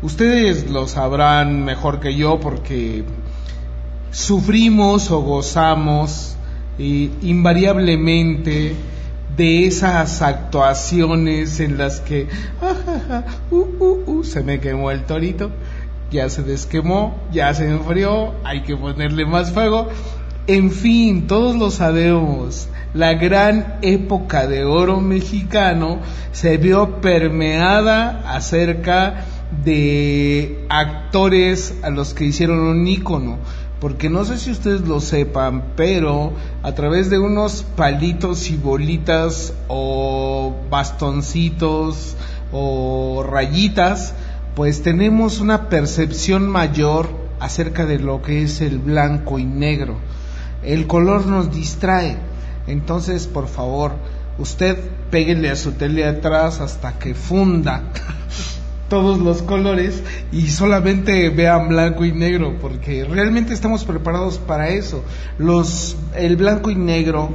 Ustedes 0.00 0.70
lo 0.70 0.86
sabrán 0.86 1.64
mejor 1.64 1.98
que 1.98 2.14
yo 2.14 2.38
porque 2.38 3.02
sufrimos 4.12 5.10
o 5.10 5.20
gozamos 5.20 6.36
eh, 6.78 7.10
invariablemente 7.22 8.76
de 9.38 9.66
esas 9.66 10.20
actuaciones 10.20 11.60
en 11.60 11.78
las 11.78 12.00
que 12.00 12.26
uh, 13.50 13.56
uh, 13.56 14.02
uh, 14.04 14.24
se 14.24 14.42
me 14.42 14.58
quemó 14.58 14.90
el 14.90 15.04
torito, 15.04 15.52
ya 16.10 16.28
se 16.28 16.42
desquemó, 16.42 17.16
ya 17.32 17.54
se 17.54 17.70
enfrió, 17.70 18.34
hay 18.44 18.62
que 18.62 18.76
ponerle 18.76 19.24
más 19.24 19.52
fuego. 19.52 19.88
En 20.48 20.72
fin, 20.72 21.28
todos 21.28 21.54
lo 21.54 21.70
sabemos. 21.70 22.68
La 22.94 23.14
gran 23.14 23.76
época 23.82 24.48
de 24.48 24.64
oro 24.64 25.00
mexicano 25.00 26.00
se 26.32 26.56
vio 26.56 27.00
permeada 27.00 28.34
acerca 28.34 29.24
de 29.64 30.66
actores 30.68 31.74
a 31.82 31.90
los 31.90 32.12
que 32.12 32.24
hicieron 32.24 32.58
un 32.58 32.88
ícono. 32.88 33.38
Porque 33.80 34.10
no 34.10 34.24
sé 34.24 34.38
si 34.38 34.50
ustedes 34.50 34.80
lo 34.82 35.00
sepan, 35.00 35.74
pero 35.76 36.32
a 36.62 36.74
través 36.74 37.10
de 37.10 37.18
unos 37.18 37.62
palitos 37.76 38.50
y 38.50 38.56
bolitas 38.56 39.52
o 39.68 40.52
bastoncitos 40.68 42.16
o 42.50 43.24
rayitas, 43.28 44.14
pues 44.56 44.82
tenemos 44.82 45.38
una 45.38 45.68
percepción 45.68 46.48
mayor 46.48 47.08
acerca 47.38 47.86
de 47.86 48.00
lo 48.00 48.20
que 48.20 48.42
es 48.42 48.60
el 48.60 48.78
blanco 48.78 49.38
y 49.38 49.44
negro. 49.44 49.96
El 50.64 50.88
color 50.88 51.26
nos 51.26 51.54
distrae. 51.54 52.16
Entonces, 52.66 53.28
por 53.28 53.46
favor, 53.46 53.92
usted 54.38 54.76
péguele 55.10 55.50
a 55.50 55.56
su 55.56 55.72
tele 55.72 56.04
atrás 56.04 56.60
hasta 56.60 56.98
que 56.98 57.14
funda 57.14 57.84
todos 58.88 59.18
los 59.18 59.42
colores 59.42 60.02
y 60.32 60.48
solamente 60.48 61.28
vean 61.30 61.68
blanco 61.68 62.04
y 62.04 62.12
negro, 62.12 62.56
porque 62.60 63.04
realmente 63.04 63.54
estamos 63.54 63.84
preparados 63.84 64.38
para 64.38 64.68
eso. 64.68 65.04
Los, 65.38 65.96
el 66.16 66.36
blanco 66.36 66.70
y 66.70 66.74
negro, 66.74 67.30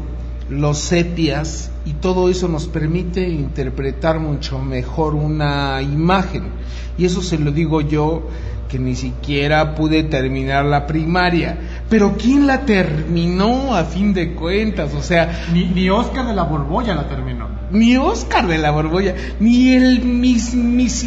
los 0.49 0.79
sepias 0.79 1.71
y 1.85 1.93
todo 1.93 2.29
eso 2.29 2.47
nos 2.47 2.67
permite 2.67 3.27
interpretar 3.27 4.19
mucho 4.19 4.59
mejor 4.59 5.15
una 5.15 5.81
imagen. 5.81 6.49
Y 6.97 7.05
eso 7.05 7.21
se 7.21 7.37
lo 7.37 7.51
digo 7.51 7.81
yo 7.81 8.27
que 8.69 8.79
ni 8.79 8.95
siquiera 8.95 9.75
pude 9.75 10.03
terminar 10.03 10.65
la 10.65 10.87
primaria. 10.87 11.57
Pero 11.93 12.17
¿quién 12.17 12.47
la 12.47 12.65
terminó 12.65 13.75
a 13.75 13.83
fin 13.83 14.15
de 14.15 14.33
cuentas? 14.33 14.95
O 14.95 15.03
sea... 15.03 15.45
Ni, 15.53 15.65
ni 15.65 15.91
Oscar 15.91 16.25
de 16.25 16.33
la 16.33 16.41
Borbolla 16.41 16.95
la 16.95 17.07
terminó. 17.07 17.47
Ni 17.69 17.97
Oscar 17.97 18.47
de 18.47 18.57
la 18.57 18.71
Borbolla, 18.71 19.13
ni 19.39 19.75
el 19.75 20.01
mismísimo 20.01 21.05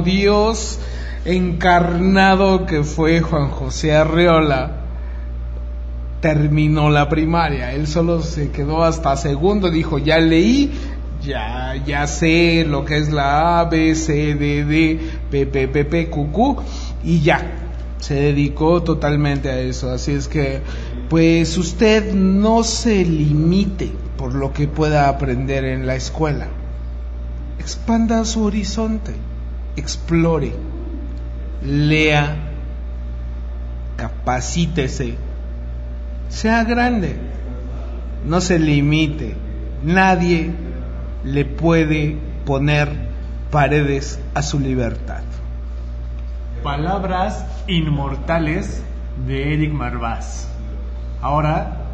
Dios 0.00 0.78
encarnado 1.26 2.64
que 2.64 2.82
fue 2.84 3.20
Juan 3.20 3.50
José 3.50 3.94
Arreola 3.94 4.76
terminó 6.22 6.88
la 6.88 7.10
primaria. 7.10 7.74
Él 7.74 7.86
solo 7.86 8.22
se 8.22 8.50
quedó 8.50 8.82
hasta 8.82 9.14
segundo, 9.18 9.70
dijo, 9.70 9.98
ya 9.98 10.20
leí, 10.20 10.72
ya, 11.20 11.74
ya 11.84 12.06
sé 12.06 12.64
lo 12.66 12.86
que 12.86 12.96
es 12.96 13.10
la 13.10 13.60
A, 13.60 13.64
B, 13.66 13.94
C, 13.94 14.34
D, 14.34 14.64
D, 14.64 14.98
P, 15.30 15.44
P, 15.44 15.68
P, 15.68 15.84
P, 15.84 16.08
Q, 16.08 16.32
Q, 16.32 16.56
y 17.04 17.20
ya, 17.20 17.67
se 17.98 18.14
dedicó 18.14 18.82
totalmente 18.82 19.50
a 19.50 19.60
eso. 19.60 19.90
Así 19.90 20.12
es 20.12 20.28
que, 20.28 20.60
pues 21.08 21.56
usted 21.58 22.14
no 22.14 22.62
se 22.62 23.04
limite 23.04 23.92
por 24.16 24.34
lo 24.34 24.52
que 24.52 24.68
pueda 24.68 25.08
aprender 25.08 25.64
en 25.64 25.86
la 25.86 25.94
escuela. 25.94 26.48
Expanda 27.58 28.24
su 28.24 28.44
horizonte, 28.44 29.12
explore, 29.76 30.52
lea, 31.64 32.36
capacítese, 33.96 35.14
sea 36.28 36.64
grande, 36.64 37.16
no 38.26 38.40
se 38.40 38.58
limite. 38.58 39.34
Nadie 39.82 40.50
le 41.24 41.44
puede 41.44 42.16
poner 42.44 42.88
paredes 43.50 44.18
a 44.34 44.42
su 44.42 44.58
libertad. 44.58 45.22
Palabras 46.62 47.46
inmortales 47.66 48.82
de 49.26 49.54
Eric 49.54 49.72
Marvaz. 49.72 50.48
Ahora 51.20 51.84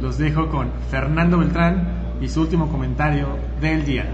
los 0.00 0.18
dejo 0.18 0.48
con 0.48 0.70
Fernando 0.90 1.38
Beltrán 1.38 2.16
y 2.20 2.28
su 2.28 2.42
último 2.42 2.68
comentario 2.68 3.36
del 3.60 3.84
día. 3.84 4.06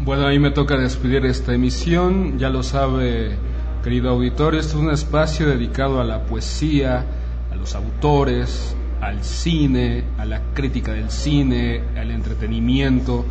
Bueno, 0.00 0.26
a 0.26 0.30
mí 0.30 0.38
me 0.38 0.50
toca 0.50 0.76
despedir 0.76 1.24
esta 1.24 1.54
emisión, 1.54 2.38
ya 2.38 2.50
lo 2.50 2.62
sabe, 2.62 3.36
querido 3.82 4.10
auditorio, 4.10 4.60
este 4.60 4.74
es 4.74 4.78
un 4.78 4.90
espacio 4.90 5.46
dedicado 5.46 6.00
a 6.00 6.04
la 6.04 6.26
poesía, 6.26 7.06
a 7.50 7.54
los 7.54 7.74
autores, 7.74 8.76
al 9.00 9.24
cine, 9.24 10.04
a 10.18 10.26
la 10.26 10.40
crítica 10.52 10.92
del 10.92 11.10
cine, 11.10 11.82
al 11.96 12.10
entretenimiento, 12.10 13.24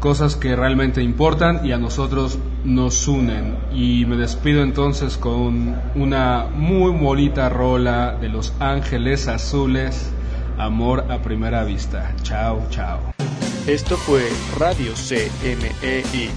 cosas 0.00 0.36
que 0.36 0.54
realmente 0.56 1.02
importan 1.02 1.64
y 1.64 1.72
a 1.72 1.78
nosotros 1.78 2.38
nos 2.64 3.08
unen. 3.08 3.56
Y 3.72 4.06
me 4.06 4.16
despido 4.16 4.62
entonces 4.62 5.16
con 5.16 5.80
una 5.94 6.46
muy 6.54 6.92
bonita 6.92 7.48
rola 7.48 8.16
de 8.20 8.28
Los 8.28 8.52
Ángeles 8.60 9.28
Azules, 9.28 10.10
Amor 10.58 11.06
a 11.10 11.22
Primera 11.22 11.64
Vista. 11.64 12.14
Chao, 12.22 12.62
chao. 12.70 13.00
Esto 13.66 13.96
fue 13.96 14.22
Radio 14.58 14.92
CMEI, 14.92 16.30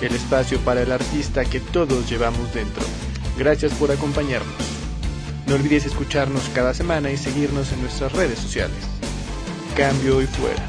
el 0.00 0.14
espacio 0.14 0.58
para 0.60 0.82
el 0.82 0.92
artista 0.92 1.44
que 1.44 1.60
todos 1.60 2.08
llevamos 2.08 2.52
dentro. 2.54 2.82
Gracias 3.36 3.72
por 3.74 3.90
acompañarnos. 3.90 4.54
No 5.46 5.56
olvides 5.56 5.84
escucharnos 5.84 6.48
cada 6.54 6.72
semana 6.74 7.10
y 7.10 7.16
seguirnos 7.16 7.72
en 7.72 7.82
nuestras 7.82 8.12
redes 8.12 8.38
sociales. 8.38 8.78
Cambio 9.76 10.22
y 10.22 10.26
fuera. 10.26 10.66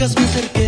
Nos 0.00 0.14
volvamos 0.14 0.56
a 0.56 0.59